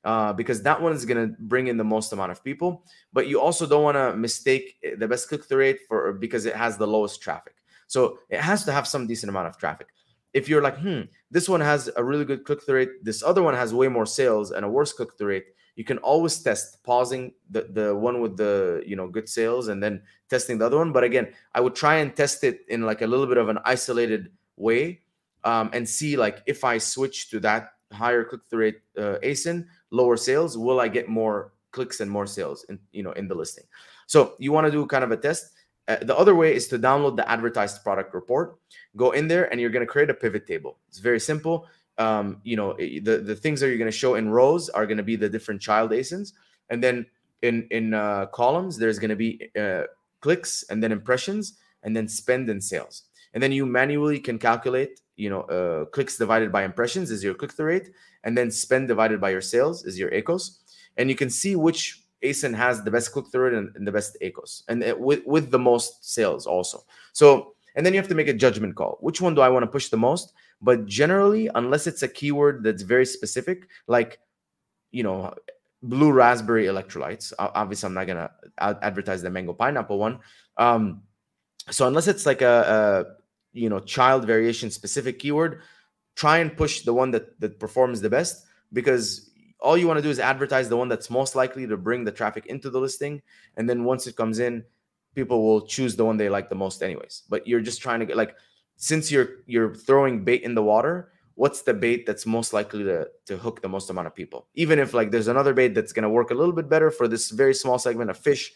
[0.05, 3.29] uh, because that one is going to bring in the most amount of people but
[3.29, 6.77] you also don't want to mistake eh, the best click-through rate for because it has
[6.77, 7.55] the lowest traffic.
[7.87, 9.89] So it has to have some decent amount of traffic.
[10.33, 13.55] If you're like hmm this one has a really good click-through rate this other one
[13.55, 17.63] has way more sales and a worse click-through rate you can always test pausing the,
[17.73, 21.03] the one with the you know good sales and then testing the other one but
[21.05, 24.31] again i would try and test it in like a little bit of an isolated
[24.57, 25.01] way
[25.45, 29.67] um, and see like if I switch to that higher click through rate uh, ASIN,
[29.91, 33.35] lower sales, will I get more clicks and more sales in you know in the
[33.35, 33.65] listing?
[34.07, 35.53] So you want to do kind of a test.
[35.89, 38.59] Uh, the other way is to download the advertised product report.
[38.97, 40.79] Go in there and you're going to create a pivot table.
[40.89, 41.67] It's very simple.
[41.99, 44.97] Um, you know the the things that you're going to show in rows are going
[44.97, 46.33] to be the different child ASINs,
[46.71, 47.07] and then
[47.43, 49.83] in in uh, columns there's going to be uh,
[50.21, 55.01] clicks and then impressions and then spend and sales and then you manually can calculate
[55.17, 57.91] you know uh, clicks divided by impressions is your click-through rate
[58.25, 60.59] and then spend divided by your sales is your acos.
[60.97, 64.17] And you can see which asin has the best click-through rate and, and the best
[64.23, 66.85] acos and it, with, with the most sales also.
[67.13, 68.99] So and then you have to make a judgment call.
[69.01, 70.33] Which one do i want to push the most?
[70.61, 74.19] But generally unless it's a keyword that's very specific like
[74.91, 75.35] you know
[75.83, 80.19] blue raspberry electrolytes obviously i'm not gonna advertise the mango pineapple one
[80.59, 81.01] um,
[81.71, 83.17] so unless it's like a,
[83.53, 85.61] you know child variation specific keyword
[86.15, 90.03] try and push the one that that performs the best because all you want to
[90.03, 93.21] do is advertise the one that's most likely to bring the traffic into the listing.
[93.57, 94.65] And then once it comes in
[95.15, 97.25] people will choose the one they like the most anyways.
[97.29, 98.37] But you're just trying to get like
[98.77, 103.09] since you're you're throwing bait in the water what's the bait that's most likely to
[103.27, 104.47] to hook the most amount of people?
[104.55, 107.09] Even if like there's another bait that's going to work a little bit better for
[107.09, 108.53] this very small segment of fish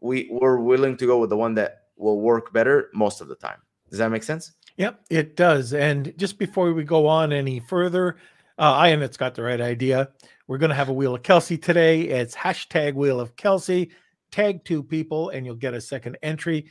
[0.00, 3.36] we we're willing to go with the one that will work better most of the
[3.36, 3.60] time
[3.92, 4.52] does that make sense?
[4.78, 5.74] Yep, it does.
[5.74, 8.16] And just before we go on any further,
[8.56, 10.08] uh, Ianet's got the right idea.
[10.46, 12.00] We're going to have a Wheel of Kelsey today.
[12.04, 13.90] It's hashtag Wheel of Kelsey.
[14.30, 16.70] Tag two people and you'll get a second entry.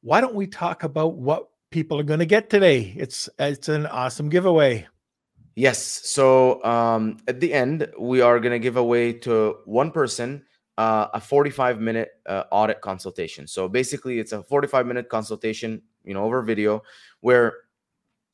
[0.00, 2.94] Why don't we talk about what people are going to get today?
[2.96, 4.86] It's it's an awesome giveaway.
[5.56, 5.78] Yes.
[6.08, 10.46] So um, at the end, we are going to give away to one person
[10.78, 13.46] uh, a 45 minute uh, audit consultation.
[13.46, 16.82] So basically, it's a 45 minute consultation, you know, over video
[17.20, 17.54] where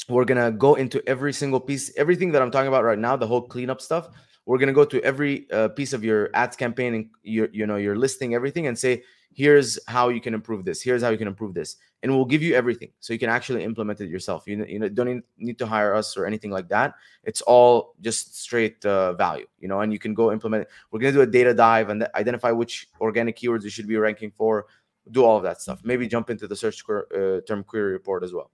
[0.09, 3.27] we're gonna go into every single piece, everything that I'm talking about right now, the
[3.27, 4.09] whole cleanup stuff.
[4.47, 7.77] We're gonna go to every uh, piece of your ads campaign and your, you know,
[7.77, 11.29] your listing, everything, and say, here's how you can improve this here's how you can
[11.29, 14.45] improve this and we'll give you everything so you can actually implement it yourself.
[14.47, 16.95] You, you don't need to hire us or anything like that.
[17.25, 20.69] It's all just straight uh, value you know and you can go implement it.
[20.91, 23.97] We're going to do a data dive and identify which organic keywords you should be
[23.97, 24.67] ranking for
[25.11, 25.81] do all of that stuff.
[25.83, 28.51] Maybe jump into the search uh, term query report as well.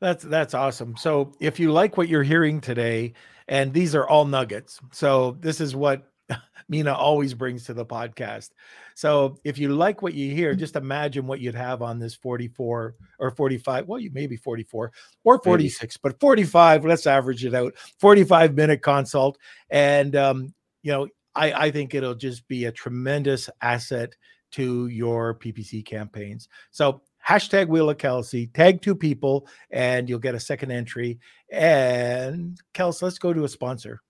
[0.00, 0.96] That's that's awesome.
[0.96, 3.14] So if you like what you're hearing today
[3.48, 6.06] and these are all nuggets so this is what
[6.68, 8.50] Mina always brings to the podcast.
[8.94, 12.94] So if you like what you hear, just imagine what you'd have on this 44
[13.18, 13.88] or 45.
[13.88, 14.92] Well, you maybe 44
[15.24, 16.00] or 46, maybe.
[16.02, 16.84] but 45.
[16.84, 17.74] Let's average it out.
[18.00, 19.38] 45 minute consult,
[19.70, 24.14] and um, you know, I I think it'll just be a tremendous asset
[24.52, 26.48] to your PPC campaigns.
[26.70, 31.18] So hashtag Wheel of Kelsey, tag two people, and you'll get a second entry.
[31.52, 34.00] And Kels, let's go to a sponsor.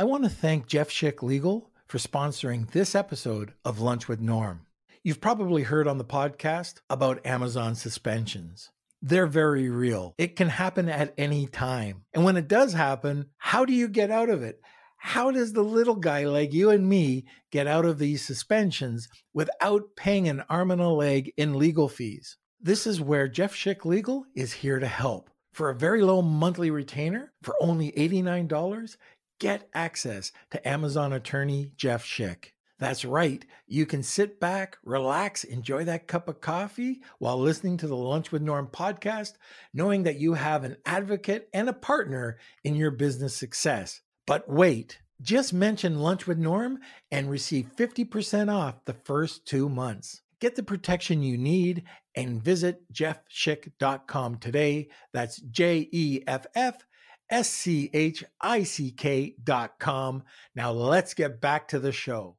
[0.00, 4.60] I want to thank Jeff Schick Legal for sponsoring this episode of Lunch with Norm.
[5.02, 8.70] You've probably heard on the podcast about Amazon suspensions.
[9.02, 10.14] They're very real.
[10.16, 12.04] It can happen at any time.
[12.14, 14.60] And when it does happen, how do you get out of it?
[14.98, 19.96] How does the little guy like you and me get out of these suspensions without
[19.96, 22.36] paying an arm and a leg in legal fees?
[22.60, 25.28] This is where Jeff Schick Legal is here to help.
[25.52, 28.96] For a very low monthly retainer, for only $89,
[29.38, 32.52] Get access to Amazon attorney Jeff Schick.
[32.78, 33.44] That's right.
[33.66, 38.30] You can sit back, relax, enjoy that cup of coffee while listening to the Lunch
[38.30, 39.32] with Norm podcast,
[39.74, 44.00] knowing that you have an advocate and a partner in your business success.
[44.26, 46.78] But wait, just mention Lunch with Norm
[47.10, 50.22] and receive 50% off the first two months.
[50.40, 51.82] Get the protection you need
[52.14, 54.88] and visit jeffschick.com today.
[55.12, 56.86] That's J E F F
[57.30, 60.22] S C H I C K dot com.
[60.54, 62.36] Now let's get back to the show.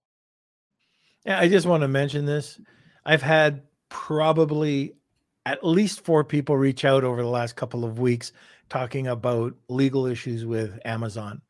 [1.26, 2.60] Yeah, I just want to mention this.
[3.06, 4.94] I've had probably
[5.46, 8.32] at least four people reach out over the last couple of weeks
[8.70, 11.42] talking about legal issues with Amazon.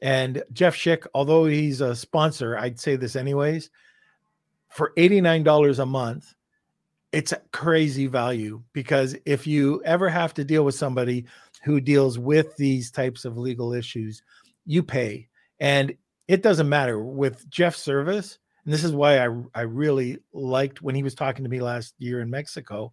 [0.00, 3.70] And Jeff Schick, although he's a sponsor, I'd say this anyways.
[4.68, 6.32] For $89 a month,
[7.12, 11.26] it's a crazy value because if you ever have to deal with somebody
[11.62, 14.22] who deals with these types of legal issues,
[14.64, 15.28] you pay.
[15.58, 15.94] And
[16.28, 18.38] it doesn't matter with Jeff's service.
[18.64, 21.94] And this is why I, I really liked when he was talking to me last
[21.98, 22.92] year in Mexico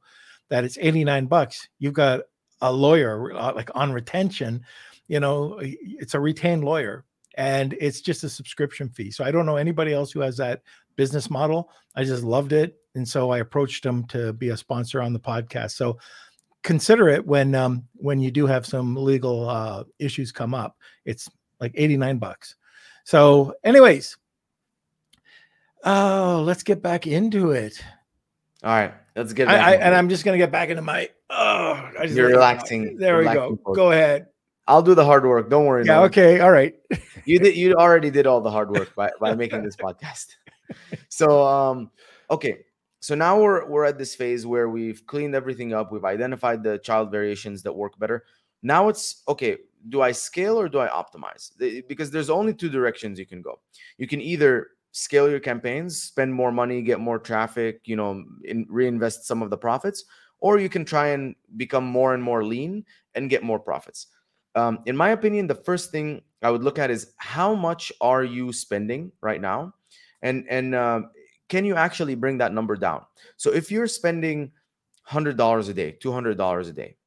[0.49, 1.67] that it's 89 bucks.
[1.80, 2.21] You've got
[2.62, 4.65] a lawyer uh, like on retention,
[5.08, 7.06] you know, it's a retained lawyer
[7.38, 9.12] and it's just a subscription fee.
[9.12, 10.63] So I don't know anybody else who has that
[10.95, 11.69] business model.
[11.95, 12.77] I just loved it.
[12.95, 15.71] And so I approached him to be a sponsor on the podcast.
[15.71, 15.99] So
[16.67, 20.75] consider it when um, when you do have some legal uh, issues come up.
[21.06, 22.56] It's like 89 bucks.
[23.06, 24.17] So, anyways,
[25.86, 27.82] oh, let's get back into it.
[28.63, 29.47] All right, let's get.
[29.47, 31.10] I, I, and I'm just gonna get back into my.
[31.30, 32.97] Oh, I just you're relaxing.
[32.97, 33.73] There relaxing we go.
[33.73, 34.27] Go ahead.
[34.67, 35.49] I'll do the hard work.
[35.49, 35.86] Don't worry.
[35.86, 35.99] Yeah.
[35.99, 36.03] No.
[36.03, 36.41] Okay.
[36.41, 36.75] All right.
[37.23, 37.56] you did.
[37.56, 40.36] You already did all the hard work by by making this podcast.
[41.08, 41.91] So, um,
[42.30, 42.65] okay
[43.00, 46.78] so now we're we're at this phase where we've cleaned everything up we've identified the
[46.80, 48.24] child variations that work better.
[48.64, 49.58] Now it's okay
[49.90, 51.52] do i scale or do i optimize?
[51.88, 53.60] Because there's only two directions you can go.
[53.98, 58.66] You can either scale your campaigns spend more money get more traffic you know in,
[58.68, 60.06] reinvest some of the profits
[60.40, 62.84] or you can try and become more and more lean
[63.16, 64.08] and get more profits.
[64.56, 68.24] Um, in my opinion the first thing i would look at is how much are
[68.24, 69.74] you spending right now?
[70.24, 71.02] And and uh,
[71.50, 73.04] can you actually bring that number down?
[73.38, 74.52] So if you're spending
[75.10, 76.98] $100 a day, $200 a day,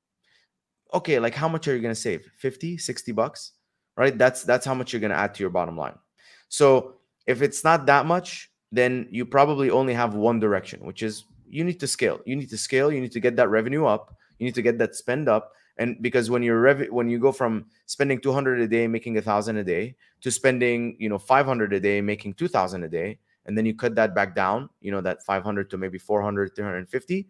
[0.95, 2.31] okay, like how much are you going to save?
[2.39, 3.53] 50, 60 bucks,
[3.97, 4.17] right?
[4.17, 5.99] That's that's how much you're going to add to your bottom line.
[6.49, 11.25] So if it's not that much, then you probably only have one direction, which is
[11.49, 12.21] you need to scale.
[12.25, 14.79] You need to scale, you need to get that revenue up, you need to get
[14.79, 18.69] that spend up and because when you're rev- when you go from spending 200 a
[18.69, 22.85] day making a thousand a day to spending you know 500 a day making 2000
[22.85, 25.99] a day and then you cut that back down, you know, that 500 to maybe
[25.99, 27.29] 400, 350.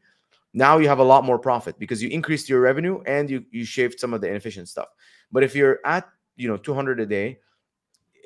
[0.53, 3.65] Now you have a lot more profit because you increased your revenue and you you
[3.65, 4.89] shaved some of the inefficient stuff.
[5.31, 7.39] But if you're at, you know, 200 a day,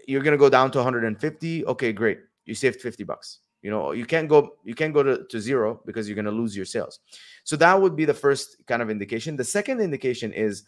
[0.06, 1.66] you're going to go down to 150.
[1.66, 2.20] Okay, great.
[2.46, 3.40] You saved 50 bucks.
[3.62, 6.30] You know, you can't go you can't go to, to zero because you're going to
[6.30, 7.00] lose your sales.
[7.44, 9.36] So that would be the first kind of indication.
[9.36, 10.64] The second indication is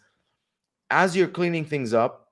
[0.89, 2.29] as you're cleaning things up,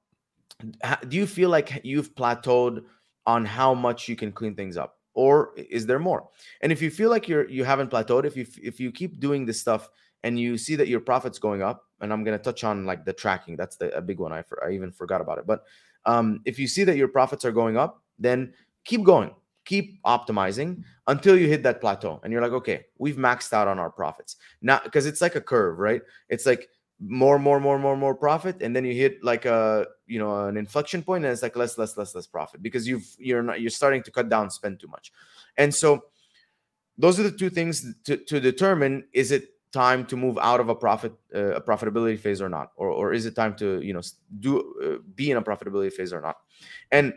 [1.07, 2.83] do you feel like you've plateaued
[3.25, 6.27] on how much you can clean things up or is there more?
[6.61, 9.45] And if you feel like you're you haven't plateaued if you if you keep doing
[9.45, 9.89] this stuff
[10.25, 13.05] and you see that your profits going up and i'm going to touch on like
[13.05, 15.63] the tracking that's the a big one i, for, I even forgot about it but
[16.07, 19.31] um, if you see that your profits are going up then keep going
[19.65, 23.79] keep optimizing until you hit that plateau and you're like okay we've maxed out on
[23.79, 24.35] our profits.
[24.61, 26.01] Now because it's like a curve right?
[26.29, 30.19] It's like more more more more more profit and then you hit like a you
[30.19, 33.43] know an inflection point and it's like less less less less profit because you've you're
[33.43, 35.11] not you're starting to cut down spend too much.
[35.57, 36.05] And so
[36.97, 40.69] those are the two things to, to determine is it time to move out of
[40.69, 42.71] a profit uh, a profitability phase or not?
[42.75, 44.01] Or, or is it time to you know
[44.39, 46.37] do uh, be in a profitability phase or not?
[46.91, 47.13] And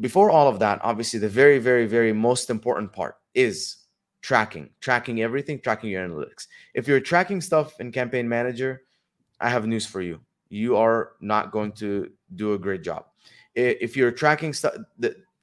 [0.00, 3.76] before all of that obviously the very very very most important part is
[4.22, 6.46] tracking tracking everything tracking your analytics.
[6.72, 8.82] If you're tracking stuff in campaign manager
[9.40, 13.06] i have news for you you are not going to do a great job.
[13.54, 14.74] If you're tracking stuff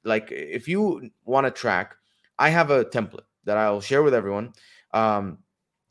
[0.04, 1.94] like if you want to track
[2.38, 4.52] i have a template that i'll share with everyone.
[4.94, 5.38] Um,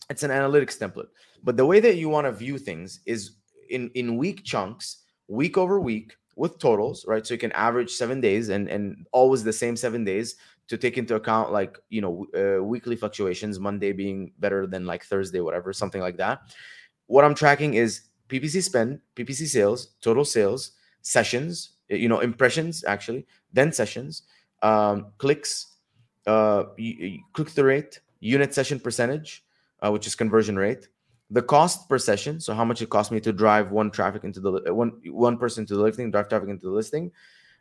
[0.09, 1.07] it's an analytics template.
[1.43, 3.31] But the way that you want to view things is
[3.69, 7.25] in in week chunks week over week with totals right?
[7.25, 10.35] So you can average seven days and and always the same seven days
[10.67, 15.03] to take into account like you know uh, weekly fluctuations monday being better than like
[15.03, 16.41] thursday whatever something like that.
[17.07, 23.25] What i'm tracking is ppc spend ppc sales total sales sessions you know impressions actually
[23.51, 24.23] then sessions
[24.61, 25.77] um, clicks
[26.27, 26.63] uh,
[27.33, 29.43] click through rate unit session percentage
[29.81, 30.87] uh, which is conversion rate
[31.31, 34.39] the cost per session so how much it cost me to drive one traffic into
[34.39, 37.11] the uh, one one person to the listing drive traffic into the listing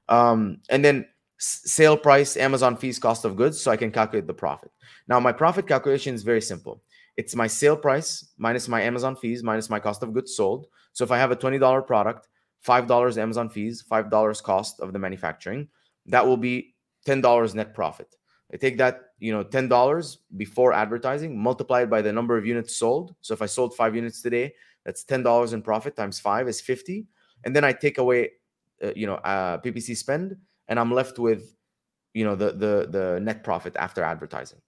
[0.09, 1.07] um, and then
[1.39, 4.71] sale price amazon fees cost of goods so i can calculate the profit.
[5.09, 6.83] Now my profit calculation is very simple
[7.21, 8.11] it's my sale price
[8.47, 11.37] minus my amazon fees minus my cost of goods sold so if i have a
[11.37, 12.29] $20 product
[12.67, 15.69] $5 amazon fees $5 cost of the manufacturing
[16.07, 16.75] that will be
[17.07, 18.11] $10 net profit
[18.53, 22.47] I take that, you know, ten dollars before advertising, multiply it by the number of
[22.47, 23.15] units sold.
[23.21, 24.55] So if I sold five units today,
[24.85, 27.07] that's ten dollars in profit times five is fifty,
[27.45, 28.31] and then I take away,
[28.83, 30.37] uh, you know, uh, PPC spend,
[30.69, 31.55] and I'm left with,
[32.13, 34.61] you know, the the the net profit after advertising.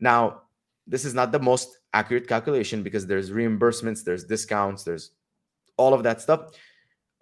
[0.00, 0.42] Now,
[0.86, 5.10] this is not the most accurate calculation because there's reimbursements, there's discounts, there's
[5.76, 6.52] all of that stuff.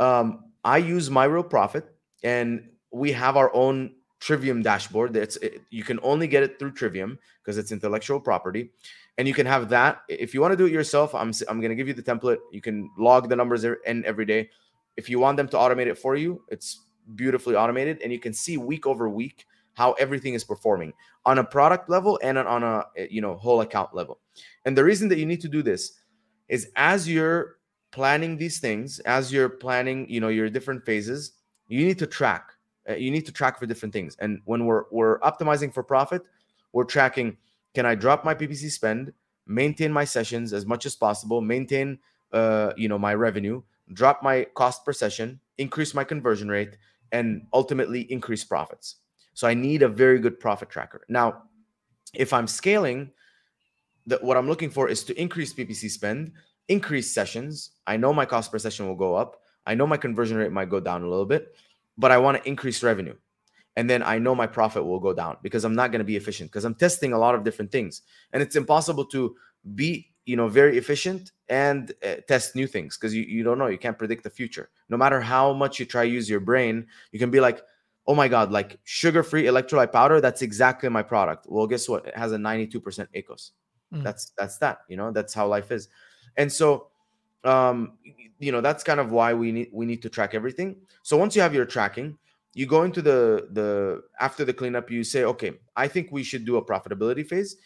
[0.01, 5.13] Um, I use my real profit, and we have our own Trivium dashboard.
[5.13, 8.71] That's it, you can only get it through Trivium because it's intellectual property,
[9.19, 10.03] and you can have that.
[10.09, 12.39] If you want to do it yourself, I'm I'm going to give you the template.
[12.51, 14.51] You can log the numbers in every day.
[14.97, 18.33] If you want them to automate it for you, it's beautifully automated, and you can
[18.33, 20.93] see week over week how everything is performing
[21.27, 24.21] on a product level and on a you know whole account level.
[24.65, 25.93] And the reason that you need to do this
[26.49, 27.57] is as you're
[27.91, 31.33] planning these things, as you're planning, you know, your different phases,
[31.69, 32.55] you need to track
[32.89, 34.17] uh, you need to track for different things.
[34.19, 36.23] And when we're we're optimizing for profit,
[36.73, 37.37] we're tracking:
[37.75, 39.13] can I drop my PPC spend,
[39.47, 41.99] maintain my sessions as much as possible, maintain
[42.33, 46.77] uh, you know my revenue, drop my cost per session, increase my conversion rate,
[47.13, 48.97] and ultimately increase profits.
[49.35, 51.03] So I need a very good profit tracker.
[51.09, 51.43] Now,
[52.15, 53.11] if I'm scaling,
[54.07, 56.33] that what I'm looking for is to increase PPC spend,
[56.69, 57.71] increase sessions.
[57.87, 59.41] I know my cost per session will go up.
[59.67, 61.55] I know my conversion rate might go down a little bit
[61.97, 63.15] but I want to increase revenue.
[63.77, 66.17] And then I know my profit will go down because I'm not going to be
[66.17, 68.03] efficient because I'm testing a lot of different things.
[68.33, 69.35] And it's impossible to
[69.75, 73.67] be, you know, very efficient and uh, test new things because you, you don't know.
[73.67, 74.71] You can't predict the future.
[74.89, 77.63] No matter how much you try use your brain, you can be like,
[78.07, 81.47] oh my God, like sugar-free electrolyte powder, that's exactly my product.
[81.49, 82.07] Well, guess what?
[82.07, 82.73] It has a 92%
[83.17, 83.51] ACOS.
[83.93, 84.03] Mm.
[84.03, 85.89] That's that's that, you know, that's how life is.
[86.37, 86.89] And so
[87.45, 87.93] um,
[88.39, 91.37] you know that's kind of why we need we need to track everything so once
[91.37, 92.17] you have your tracking
[92.55, 96.45] you go into the the after the cleanup you say okay i think we should
[96.45, 97.57] do a profitability phase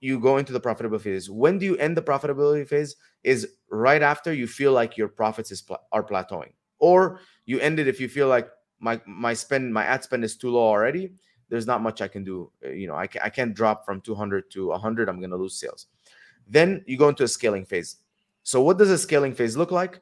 [0.00, 4.02] you go into the profitability phase when do you end the profitability phase is right
[4.02, 8.08] after you feel like your profits is are plateauing or you end it if you
[8.08, 8.48] feel like
[8.80, 11.12] my my spend my ad spend is too low already
[11.48, 14.50] there's not much i can do uh, you know i, I can't drop from 200
[14.52, 15.86] to 100 i'm going to lose sales
[16.48, 17.96] then you go into a scaling phase
[18.44, 20.00] so what does a scaling phase look like?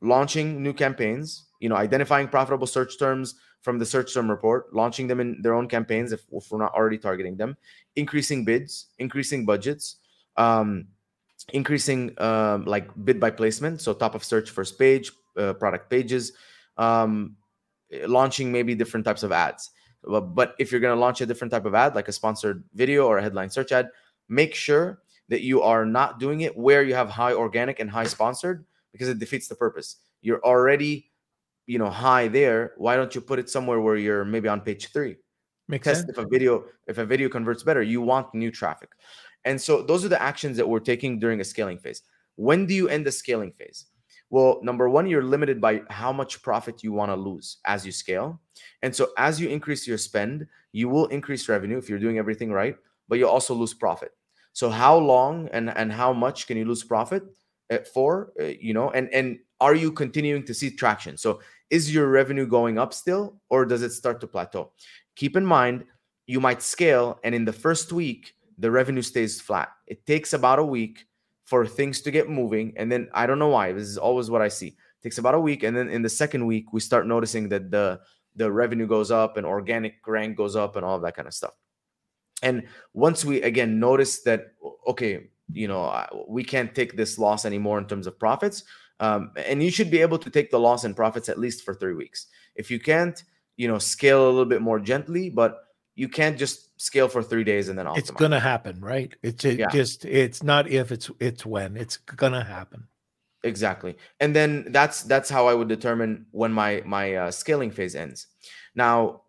[0.00, 5.08] Launching new campaigns, you know, identifying profitable search terms from the search term report, launching
[5.08, 7.56] them in their own campaigns if, if we're not already targeting them,
[7.96, 9.96] increasing bids, increasing budgets,
[10.36, 10.86] um,
[11.52, 16.32] increasing um, like bid by placement, so top of search first page, uh, product pages,
[16.76, 17.36] um,
[18.06, 19.70] launching maybe different types of ads.
[20.02, 23.06] But if you're going to launch a different type of ad, like a sponsored video
[23.06, 23.90] or a headline search ad,
[24.28, 28.04] make sure that you are not doing it where you have high organic and high
[28.04, 29.96] sponsored because it defeats the purpose.
[30.20, 31.10] You're already,
[31.66, 32.74] you know, high there.
[32.76, 35.16] Why don't you put it somewhere where you're maybe on page three?
[35.68, 36.10] Makes Test sense.
[36.10, 37.82] if a video if a video converts better.
[37.82, 38.90] You want new traffic,
[39.46, 42.02] and so those are the actions that we're taking during a scaling phase.
[42.36, 43.86] When do you end the scaling phase?
[44.34, 47.92] Well, number one, you're limited by how much profit you want to lose as you
[47.92, 48.40] scale.
[48.82, 52.50] And so as you increase your spend, you will increase revenue if you're doing everything
[52.50, 52.74] right,
[53.06, 54.10] but you'll also lose profit.
[54.52, 57.22] So how long and, and how much can you lose profit
[57.70, 61.16] eh, for, uh, you know, and, and are you continuing to see traction?
[61.16, 61.38] So
[61.70, 64.72] is your revenue going up still or does it start to plateau?
[65.14, 65.84] Keep in mind,
[66.26, 69.68] you might scale and in the first week, the revenue stays flat.
[69.86, 71.06] It takes about a week
[71.44, 72.72] for things to get moving.
[72.76, 73.72] And then I don't know why.
[73.72, 74.68] This is always what I see.
[74.68, 75.62] It takes about a week.
[75.62, 78.00] And then in the second week, we start noticing that the
[78.36, 81.54] the revenue goes up and organic rank goes up and all that kind of stuff.
[82.42, 84.54] And once we again notice that,
[84.88, 88.64] okay, you know, we can't take this loss anymore in terms of profits.
[89.00, 91.74] Um, and you should be able to take the loss in profits at least for
[91.74, 92.26] three weeks.
[92.54, 93.22] If you can't,
[93.56, 95.58] you know, scale a little bit more gently, but
[95.94, 97.98] you can't just scale for three days and then optimize.
[97.98, 99.14] It's gonna happen, right?
[99.22, 99.68] It's it yeah.
[99.68, 102.88] just it's not if it's it's when it's gonna happen.
[103.42, 107.94] Exactly, and then that's that's how I would determine when my my uh, scaling phase
[107.94, 108.26] ends.
[108.74, 109.22] Now,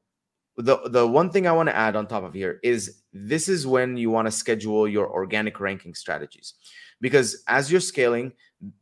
[0.57, 3.67] the the one thing I want to add on top of here is this is
[3.67, 6.53] when you want to schedule your organic ranking strategies,
[7.01, 8.31] because as you're scaling,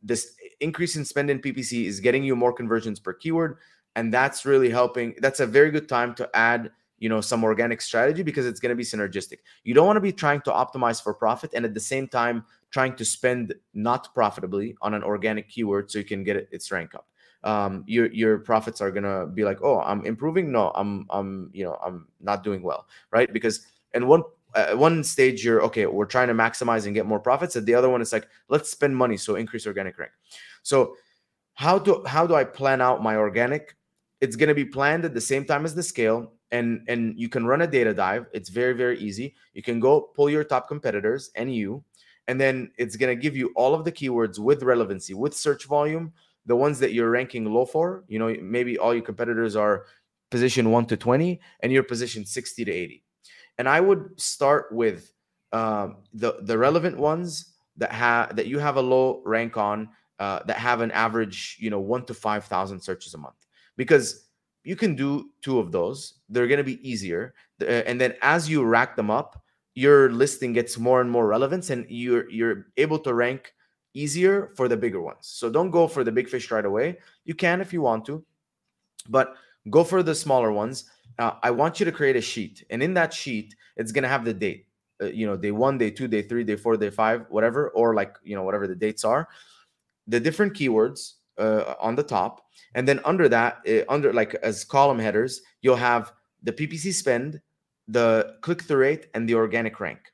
[0.02, 3.58] this increase in spend in PPC is getting you more conversions per keyword,
[3.96, 5.16] and that's really helping.
[5.18, 6.70] That's a very good time to add
[7.04, 9.40] you know some organic strategy because it's going to be synergistic.
[9.62, 12.46] You don't want to be trying to optimize for profit and at the same time
[12.70, 16.94] trying to spend not profitably on an organic keyword so you can get its rank
[16.94, 17.06] up.
[17.42, 20.50] Um, your your profits are to be like oh i'm improving?
[20.50, 23.30] No i'm i'm you know i'm not doing well right?
[23.30, 24.22] Because in one
[24.56, 27.74] at one stage you're okay we're trying to maximize and get more profits at the
[27.74, 30.12] other one it's like let's spend money so increase organic rank.
[30.62, 30.96] So
[31.52, 33.76] how do how do i plan out my organic?
[34.22, 37.46] It's to be planned at the same time as the scale and and you can
[37.46, 38.26] run a data dive.
[38.32, 39.34] It's very very easy.
[39.52, 41.84] You can go pull your top competitors and you
[42.28, 45.66] and then it's going to give you all of the keywords with relevancy with search
[45.66, 46.12] volume
[46.46, 48.04] the ones that you're ranking low for.
[48.08, 49.86] You know maybe all your competitors are
[50.30, 53.04] position 1 to 20 and you're position 60 to 80
[53.58, 55.12] and i would start with
[55.52, 59.88] um, the the relevant ones that have that you have a low rank on
[60.18, 63.36] uh, that have an average you know 1 to 5000 searches a month.
[63.76, 64.23] Because
[64.64, 66.14] you can do two of those.
[66.28, 67.34] They're going to be easier.
[67.60, 69.42] And then as you rack them up,
[69.74, 73.52] your listing gets more and more relevance and you're you're able to rank
[73.92, 75.26] easier for the bigger ones.
[75.26, 76.98] So don't go for the big fish right away.
[77.24, 78.24] You can if you want to,
[79.08, 79.34] but
[79.70, 80.90] go for the smaller ones.
[81.18, 84.24] Uh, I want you to create a sheet, and in that sheet, it's gonna have
[84.24, 84.66] the date.
[85.00, 87.94] Uh, you know, day one, day two, day three, day four, day five, whatever, or
[87.94, 89.28] like you know whatever the dates are.
[90.08, 92.42] The different keywords uh, on the top,
[92.74, 96.12] and then under that, uh, under like as column headers, you'll have
[96.42, 97.40] the PPC spend,
[97.88, 100.12] the click through rate, and the organic rank.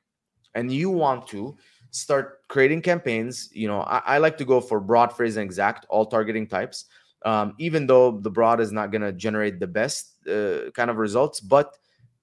[0.55, 1.57] And you want to
[1.91, 3.49] start creating campaigns.
[3.53, 6.85] You know, I, I like to go for broad, phrase, and exact, all targeting types.
[7.23, 10.97] Um, even though the broad is not going to generate the best uh, kind of
[10.97, 11.77] results, but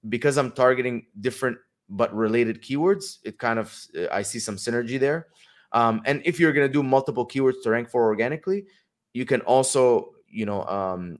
[0.09, 1.57] because I'm targeting different
[1.89, 5.27] but related keywords, it kind of uh, I see some synergy there.
[5.71, 8.65] Um, and if you're going to do multiple keywords to rank for organically,
[9.13, 11.19] you can also you know um,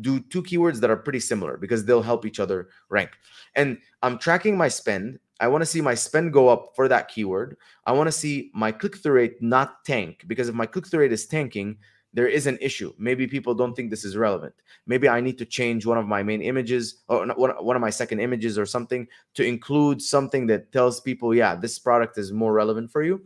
[0.00, 3.10] do two keywords that are pretty similar because they'll help each other rank.
[3.54, 5.18] And I'm tracking my spend.
[5.40, 7.56] I want to see my spend go up for that keyword.
[7.86, 11.00] I want to see my click through rate not tank because if my click through
[11.00, 11.78] rate is tanking,
[12.12, 12.92] there is an issue.
[12.98, 14.54] Maybe people don't think this is relevant.
[14.86, 18.20] Maybe I need to change one of my main images or one of my second
[18.20, 22.90] images or something to include something that tells people, yeah, this product is more relevant
[22.90, 23.22] for you.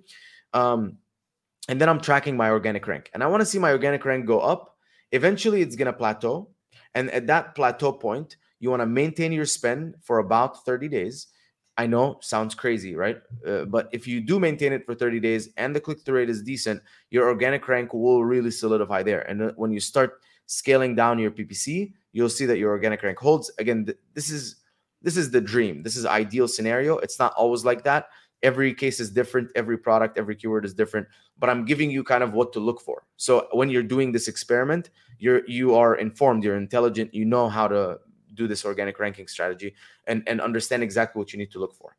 [0.52, 0.98] Um,
[1.68, 3.10] and then I'm tracking my organic rank.
[3.14, 4.76] And I want to see my organic rank go up.
[5.12, 6.50] Eventually, it's going to plateau.
[6.94, 11.28] And at that plateau point, you want to maintain your spend for about 30 days.
[11.78, 13.18] I know sounds crazy, right?
[13.46, 16.30] Uh, but if you do maintain it for 30 days and the click through rate
[16.30, 19.22] is decent, your organic rank will really solidify there.
[19.22, 23.18] And uh, when you start scaling down your PPC, you'll see that your organic rank
[23.18, 23.50] holds.
[23.58, 24.56] Again, th- this is
[25.00, 25.82] this is the dream.
[25.82, 26.98] This is ideal scenario.
[26.98, 28.06] It's not always like that,
[28.42, 31.06] every case is different every product every keyword is different
[31.38, 33.04] but i'm giving you kind of what to look for.
[33.16, 37.68] So when you're doing this experiment you're you are informed you're intelligent you know how
[37.68, 37.98] to
[38.34, 39.74] do this organic ranking strategy
[40.06, 41.96] and and understand exactly what you need to look for.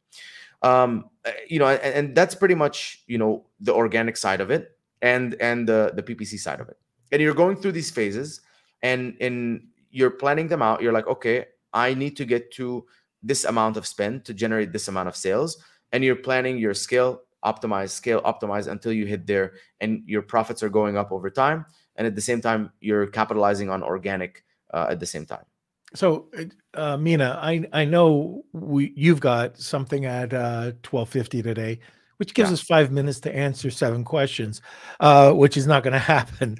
[0.61, 4.51] Um eh, you know and, and that's pretty much you know the organic side of
[4.51, 6.77] it and and the the ppc side of it.
[7.11, 8.41] And you're going through these phases
[8.81, 10.81] and and you're planning them out.
[10.81, 12.85] You're like okay i need to get to
[13.23, 15.57] this amount of spend to generate this amount of sales
[15.93, 20.61] and you're planning your scale optimize scale optimize until you hit there and your profits
[20.63, 21.65] are going up over time
[21.95, 25.45] and at the same time you're capitalizing on organic uh, at the same time
[25.93, 26.27] so
[26.73, 31.79] uh, mina i i know we you've got something at uh 1250 today
[32.17, 32.53] which gives yeah.
[32.53, 34.61] us five minutes to answer seven questions,
[34.99, 36.57] uh, which is not going to happen.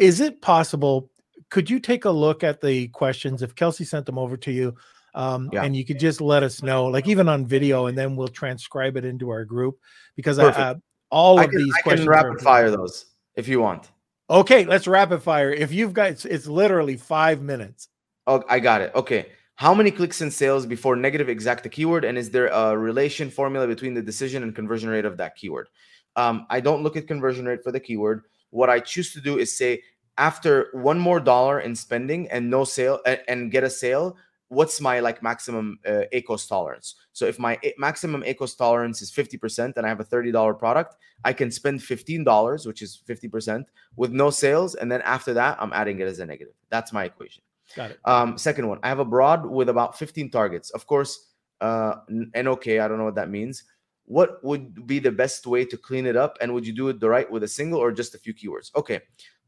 [0.00, 1.10] Is it possible?
[1.50, 4.74] Could you take a look at the questions if Kelsey sent them over to you?
[5.16, 5.64] Um, yeah.
[5.64, 8.98] and you could just let us know, like even on video, and then we'll transcribe
[8.98, 9.78] it into our group
[10.14, 10.74] because I, uh,
[11.10, 13.90] all of can, these I questions rapid fire those if you want.
[14.28, 15.50] Okay, let's rapid fire.
[15.50, 17.88] If you've got, it's, it's literally five minutes.
[18.26, 18.92] Oh, I got it.
[18.94, 19.26] Okay.
[19.54, 22.04] How many clicks and sales before negative exact the keyword?
[22.04, 25.68] And is there a relation formula between the decision and conversion rate of that keyword?
[26.16, 28.24] Um, I don't look at conversion rate for the keyword.
[28.50, 29.82] What I choose to do is say
[30.18, 34.16] after one more dollar in spending and no sale and, and get a sale,
[34.48, 36.96] what's my like maximum uh, ACOS tolerance?
[37.12, 41.32] So if my maximum ACOS tolerance is 50% and I have a $30 product, I
[41.32, 43.64] can spend $15, which is 50%
[43.96, 44.74] with no sales.
[44.74, 46.54] And then after that, I'm adding it as a negative.
[46.70, 47.42] That's my equation.
[47.74, 47.98] Got it.
[48.04, 50.70] Um, second one, I have a broad with about 15 targets.
[50.70, 53.64] Of course, uh, NOK, I don't know what that means.
[54.04, 56.38] What would be the best way to clean it up?
[56.40, 58.72] And would you do it the right with a single or just a few keywords?
[58.76, 59.00] Okay,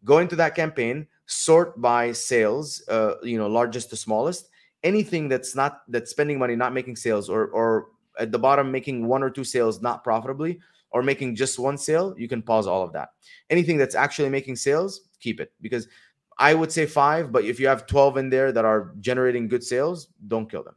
[0.04, 4.48] go into that campaign, sort by sales, uh, you know, largest to smallest.
[4.84, 9.06] Anything that's not that's spending money, not making sales, or or at the bottom making
[9.06, 10.60] one or two sales not profitably,
[10.90, 13.10] or making just one sale, you can pause all of that.
[13.50, 15.88] Anything that's actually making sales, keep it because
[16.38, 19.64] I would say five, but if you have 12 in there that are generating good
[19.64, 20.76] sales, don't kill them.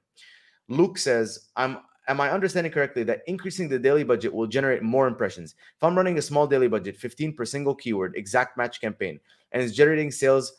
[0.67, 5.07] Luke says, I'm am I understanding correctly that increasing the daily budget will generate more
[5.07, 5.55] impressions?
[5.77, 9.19] If I'm running a small daily budget, 15 per single keyword, exact match campaign,
[9.51, 10.53] and it's generating sales,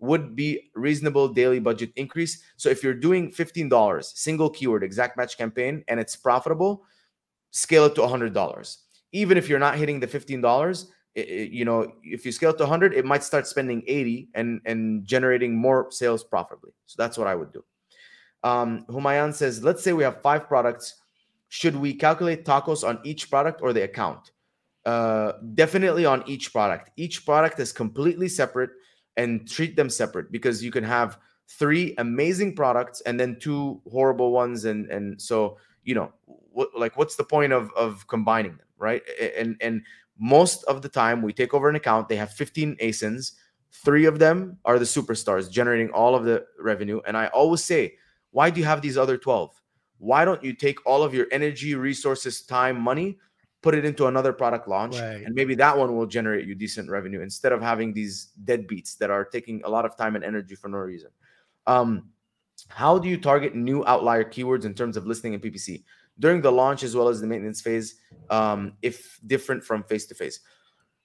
[0.00, 2.42] would be reasonable daily budget increase.
[2.56, 6.84] So if you're doing $15 single keyword exact match campaign and it's profitable,
[7.50, 8.76] scale it to $100.
[9.12, 12.62] Even if you're not hitting the $15, it, it, you know, if you scale to
[12.62, 16.70] 100, it might start spending 80 and and generating more sales profitably.
[16.86, 17.64] So that's what I would do.
[18.42, 20.94] Um, Humayan says, let's say we have five products.
[21.48, 24.30] Should we calculate TACOS on each product or the account?
[24.86, 26.90] Uh, definitely on each product.
[26.96, 28.70] Each product is completely separate
[29.20, 31.18] and treat them separate because you can have
[31.58, 34.64] three amazing products and then two horrible ones.
[34.64, 39.02] And and so you know what like what's the point of of combining them right?
[39.38, 39.82] And and
[40.18, 43.32] most of the time we take over an account they have 15 asins
[43.72, 47.00] three of them are the superstars generating all of the revenue.
[47.06, 47.94] And i always say
[48.30, 49.50] why do you have these other 12
[49.98, 53.18] why don't you take all of your energy resources time money
[53.62, 55.22] put it into another product launch right.
[55.24, 59.10] and maybe that one will generate you decent revenue instead of having these deadbeats that
[59.10, 61.10] are taking a lot of time and energy for no reason.
[61.66, 62.10] Um,
[62.68, 65.82] how do you target new outlier keywords in terms of listing and ppc
[66.18, 67.96] during the launch as well as the maintenance phase
[68.28, 70.40] um, if different from face to face.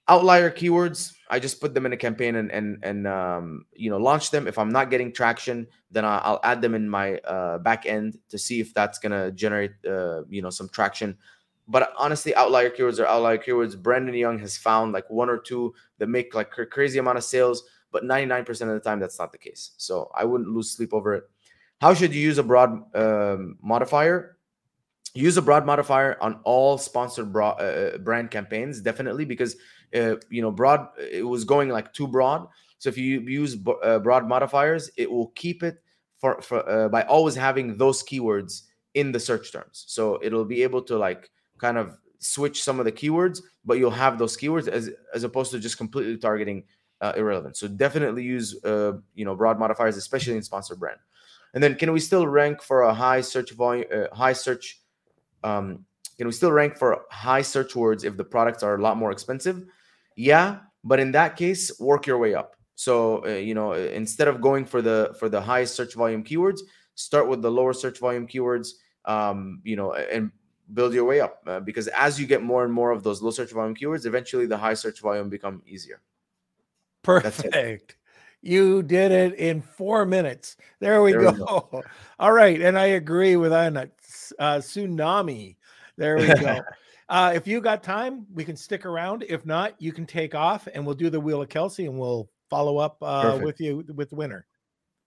[0.08, 3.98] Outlier keywords i just put them in a campaign and and and um, you know
[3.98, 4.46] launch them.
[4.46, 8.38] If i'm not getting traction then i'll add them in my uh, back end to
[8.38, 11.18] see if that's to generate uh, you know some traction
[11.68, 13.80] but honestly outlier keywords are outlier keywords.
[13.80, 17.24] Brandon young has found like one or two that make like a crazy amount of
[17.24, 19.72] sales but 99% of the time that's not the case.
[19.78, 21.24] So i wouldn't lose sleep over it.
[21.80, 24.36] How should you use a broad um, modifier?
[25.14, 29.56] Use a broad modifier on all sponsored broad, uh, uh, brand campaigns definitely because
[29.94, 32.46] uh, you know broad it was going like too broad.
[32.78, 35.82] So if you use uh, broad modifiers it will keep it
[36.18, 38.62] for, for uh, by always having those keywords
[38.94, 39.84] in the search terms.
[39.86, 43.90] So it'll be able to like kind of switch some of the keywords but you'll
[43.90, 46.64] have those keywords as as opposed to just completely targeting
[47.02, 50.98] uh, irrelevant so definitely use you know broad modifiers especially in sponsored brand
[51.54, 54.80] and then can we still rank for a high search volume high search
[55.44, 55.84] um,
[56.18, 59.12] can we still rank for high search words if the products are a lot more
[59.12, 59.64] expensive?
[60.16, 62.56] Yeah, but in that case, work your way up.
[62.74, 66.60] So uh, you know, instead of going for the for the high search volume keywords,
[66.94, 68.70] start with the lower search volume keywords.
[69.04, 70.30] Um, you know, and
[70.74, 73.30] build your way up uh, because as you get more and more of those low
[73.30, 76.00] search volume keywords, eventually the high search volume become easier.
[77.02, 77.96] Perfect.
[78.42, 80.56] You did it in four minutes.
[80.80, 81.30] There we, there go.
[81.32, 81.82] we go.
[82.18, 82.60] All right.
[82.60, 83.88] And I agree with Anna
[84.38, 85.56] uh, tsunami.
[85.96, 86.60] There we go.
[87.08, 89.24] uh, if you got time, we can stick around.
[89.28, 92.28] If not, you can take off, and we'll do the wheel of Kelsey, and we'll
[92.50, 94.46] follow up uh, with you with the winner.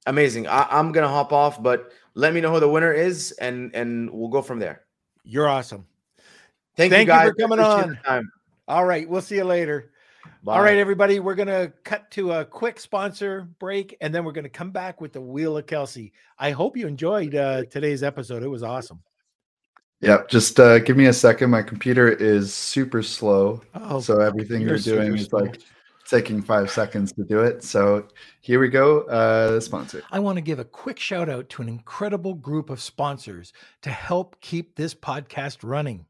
[0.06, 0.48] Amazing.
[0.48, 4.10] I, am gonna hop off, but let me know who the winner is, and and
[4.12, 4.82] we'll go from there.
[5.30, 5.86] You're awesome.
[6.76, 7.26] Thank, Thank you, guys.
[7.26, 8.30] you for coming on.
[8.68, 9.92] All right, we'll see you later.
[10.44, 10.56] Bye.
[10.56, 14.32] All right, everybody, we're going to cut to a quick sponsor break and then we're
[14.32, 16.14] going to come back with the Wheel of Kelsey.
[16.40, 18.42] I hope you enjoyed uh, today's episode.
[18.42, 19.04] It was awesome.
[20.02, 21.52] Yeah, just uh, give me a second.
[21.52, 23.62] My computer is super slow.
[23.76, 25.42] Oh, so everything you're doing is slow.
[25.42, 25.62] like
[26.10, 27.64] taking five seconds to do it.
[27.64, 28.08] So
[28.42, 29.02] here we go.
[29.02, 30.04] Uh, sponsor.
[30.12, 33.90] I want to give a quick shout out to an incredible group of sponsors to
[33.90, 36.06] help keep this podcast running.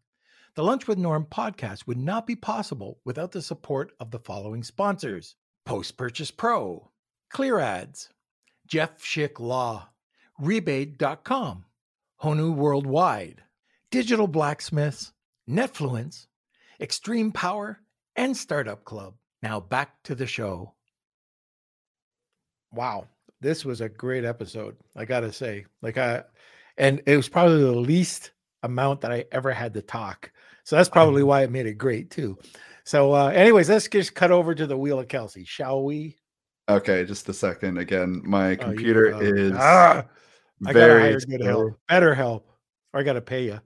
[0.56, 4.64] The Lunch with Norm podcast would not be possible without the support of the following
[4.64, 5.36] sponsors
[5.66, 6.89] Post Purchase Pro,
[7.30, 8.10] Clear Ads,
[8.68, 9.89] Jeff Schick Law,
[10.41, 11.66] Rebaid.com,
[12.24, 13.43] Honu Worldwide,
[13.91, 15.14] Digital Blacksmiths,
[15.50, 16.28] Netfluence,
[16.82, 17.82] Extreme Power,
[18.16, 19.16] and Startup Club.
[19.42, 20.74] Now back to the show.
[22.72, 23.08] Wow,
[23.42, 24.76] this was a great episode.
[24.96, 26.24] I got to say, like I,
[26.78, 28.32] and it was probably the least
[28.64, 30.32] amount that I ever had to talk.
[30.64, 32.38] So that's probably why it made it great too.
[32.84, 36.18] So, uh, anyways, let's just cut over to the wheel of Kelsey, shall we?
[36.68, 37.78] Okay, just a second.
[37.78, 40.06] Again, my computer oh, is ah,
[40.66, 42.48] I gotta hire good help, better help,
[42.94, 43.60] or I gotta pay you.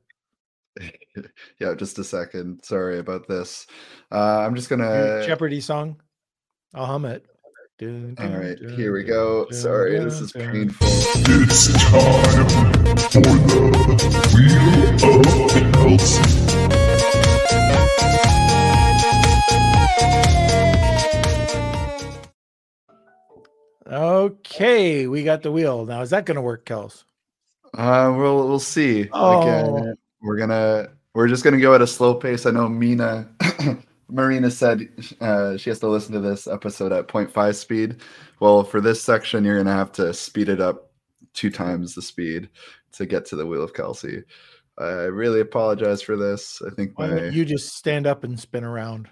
[1.60, 2.64] yeah, just a second.
[2.64, 3.68] Sorry about this.
[4.12, 6.02] Uh, I'm just gonna Jeopardy song.
[6.74, 7.26] I'll hum it.
[7.80, 9.50] Dun, dun, All right, dun, here we go.
[9.52, 10.88] Sorry, this is painful.
[10.88, 12.48] It's time
[13.10, 13.62] for the
[14.36, 16.34] Wheel of
[23.86, 25.86] Okay, we got the wheel.
[25.86, 27.04] Now, is that going to work, Kels?
[27.74, 29.10] Uh, we'll we'll see.
[29.12, 29.42] Oh.
[29.42, 32.46] Again, we're gonna we're just gonna go at a slow pace.
[32.46, 33.30] I know Mina
[34.10, 34.88] Marina said
[35.22, 37.98] uh, she has to listen to this episode at 0.5 speed.
[38.40, 40.92] Well, for this section, you're gonna have to speed it up
[41.34, 42.50] two times the speed
[42.94, 44.24] to get to the wheel of Kelsey.
[44.78, 46.62] I really apologize for this.
[46.66, 47.26] I think my...
[47.26, 49.08] you just stand up and spin around.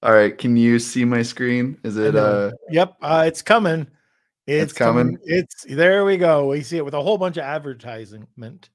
[0.00, 1.78] All right, can you see my screen?
[1.82, 3.88] Is it uh Yep, uh it's coming.
[4.48, 5.16] It's, it's coming.
[5.16, 5.18] coming.
[5.26, 6.48] It's there we go.
[6.48, 8.70] We see it with a whole bunch of advertisement.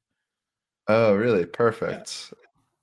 [0.88, 1.48] Oh, really?
[1.48, 2.32] Perfect.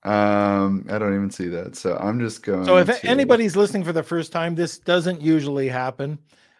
[0.04, 0.62] Yeah.
[0.62, 1.76] Um, I don't even see that.
[1.76, 2.64] So I'm just going.
[2.64, 3.06] So if to...
[3.06, 6.18] anybody's listening for the first time, this doesn't usually happen.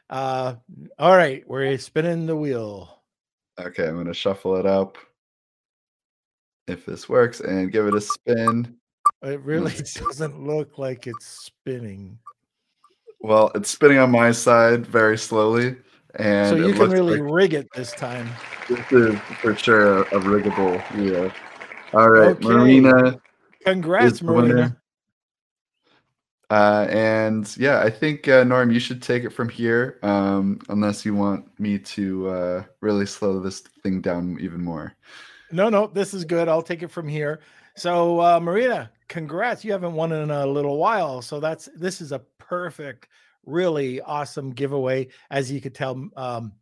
[0.09, 0.55] Uh,
[1.01, 3.03] all right, we're spinning the wheel.
[3.59, 4.99] Okay, I'm gonna shuffle it up.
[6.69, 8.77] If this works, and give it a spin.
[9.23, 12.21] It really doesn't look like it's spinning.
[13.19, 15.77] Well, it's spinning on my side very slowly.
[16.17, 18.29] And so you can really like rig it this time.
[18.69, 21.31] This is for sure a, a riggable wheel.
[21.93, 22.49] All right, okay.
[22.49, 23.21] Marina.
[23.65, 24.77] Congrats, Marina.
[26.51, 31.05] Uh, and yeah, I think uh, Norm, you should take it from here, um, unless
[31.05, 34.93] you want me to uh, really slow this thing down even more.
[35.53, 36.49] No, no, this is good.
[36.49, 37.41] I'll take it from here.
[37.77, 39.65] So, uh, Marina, congrats!
[39.65, 43.07] You haven't won in a little while, so that's this is a perfect,
[43.45, 45.09] really awesome giveaway.
[45.31, 46.53] As you could tell, um,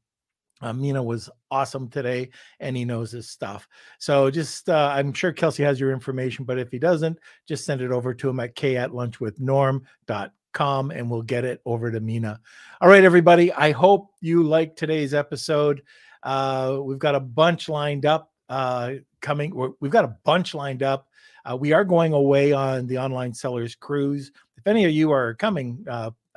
[0.61, 3.69] uh, Mina was awesome today, and he knows his stuff.
[3.99, 7.81] So, just uh, I'm sure Kelsey has your information, but if he doesn't, just send
[7.81, 12.41] it over to him at k at lunchwithnorm.com and we'll get it over to Mina.
[12.81, 13.53] All right, everybody.
[13.53, 15.83] I hope you like today's episode.
[16.23, 19.55] Uh, we've got a bunch lined up uh, coming.
[19.55, 21.09] we have got a bunch lined up.
[21.49, 24.33] Uh, we are going away on the online sellers cruise.
[24.57, 25.85] If any of you are coming,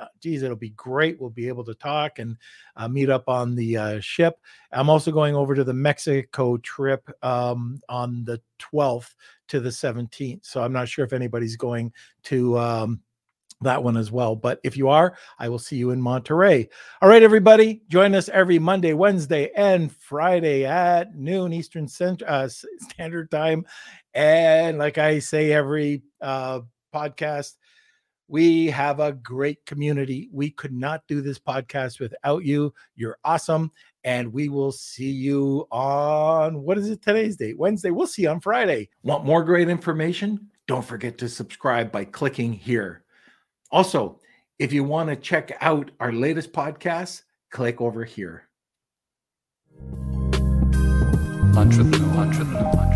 [0.02, 1.20] uh, geez, it'll be great.
[1.20, 2.36] We'll be able to talk and
[2.76, 4.40] uh, meet up on the uh, ship.
[4.72, 9.14] I'm also going over to the Mexico trip um, on the 12th
[9.48, 10.44] to the 17th.
[10.44, 11.92] So I'm not sure if anybody's going
[12.24, 13.00] to um,
[13.60, 14.34] that one as well.
[14.34, 16.68] But if you are, I will see you in Monterrey.
[17.00, 22.48] All right, everybody, join us every Monday, Wednesday, and Friday at noon Eastern Cent- uh,
[22.48, 23.64] Standard Time.
[24.14, 26.60] And like I say every uh,
[26.92, 27.54] podcast,
[28.32, 30.30] we have a great community.
[30.32, 32.72] We could not do this podcast without you.
[32.96, 33.70] You're awesome.
[34.04, 37.58] And we will see you on what is it today's date?
[37.58, 37.90] Wednesday.
[37.90, 38.88] We'll see you on Friday.
[39.02, 40.48] Want more great information?
[40.66, 43.04] Don't forget to subscribe by clicking here.
[43.70, 44.18] Also,
[44.58, 48.48] if you want to check out our latest podcast, click over here.
[51.52, 52.91] Lunch with, lunch with, lunch.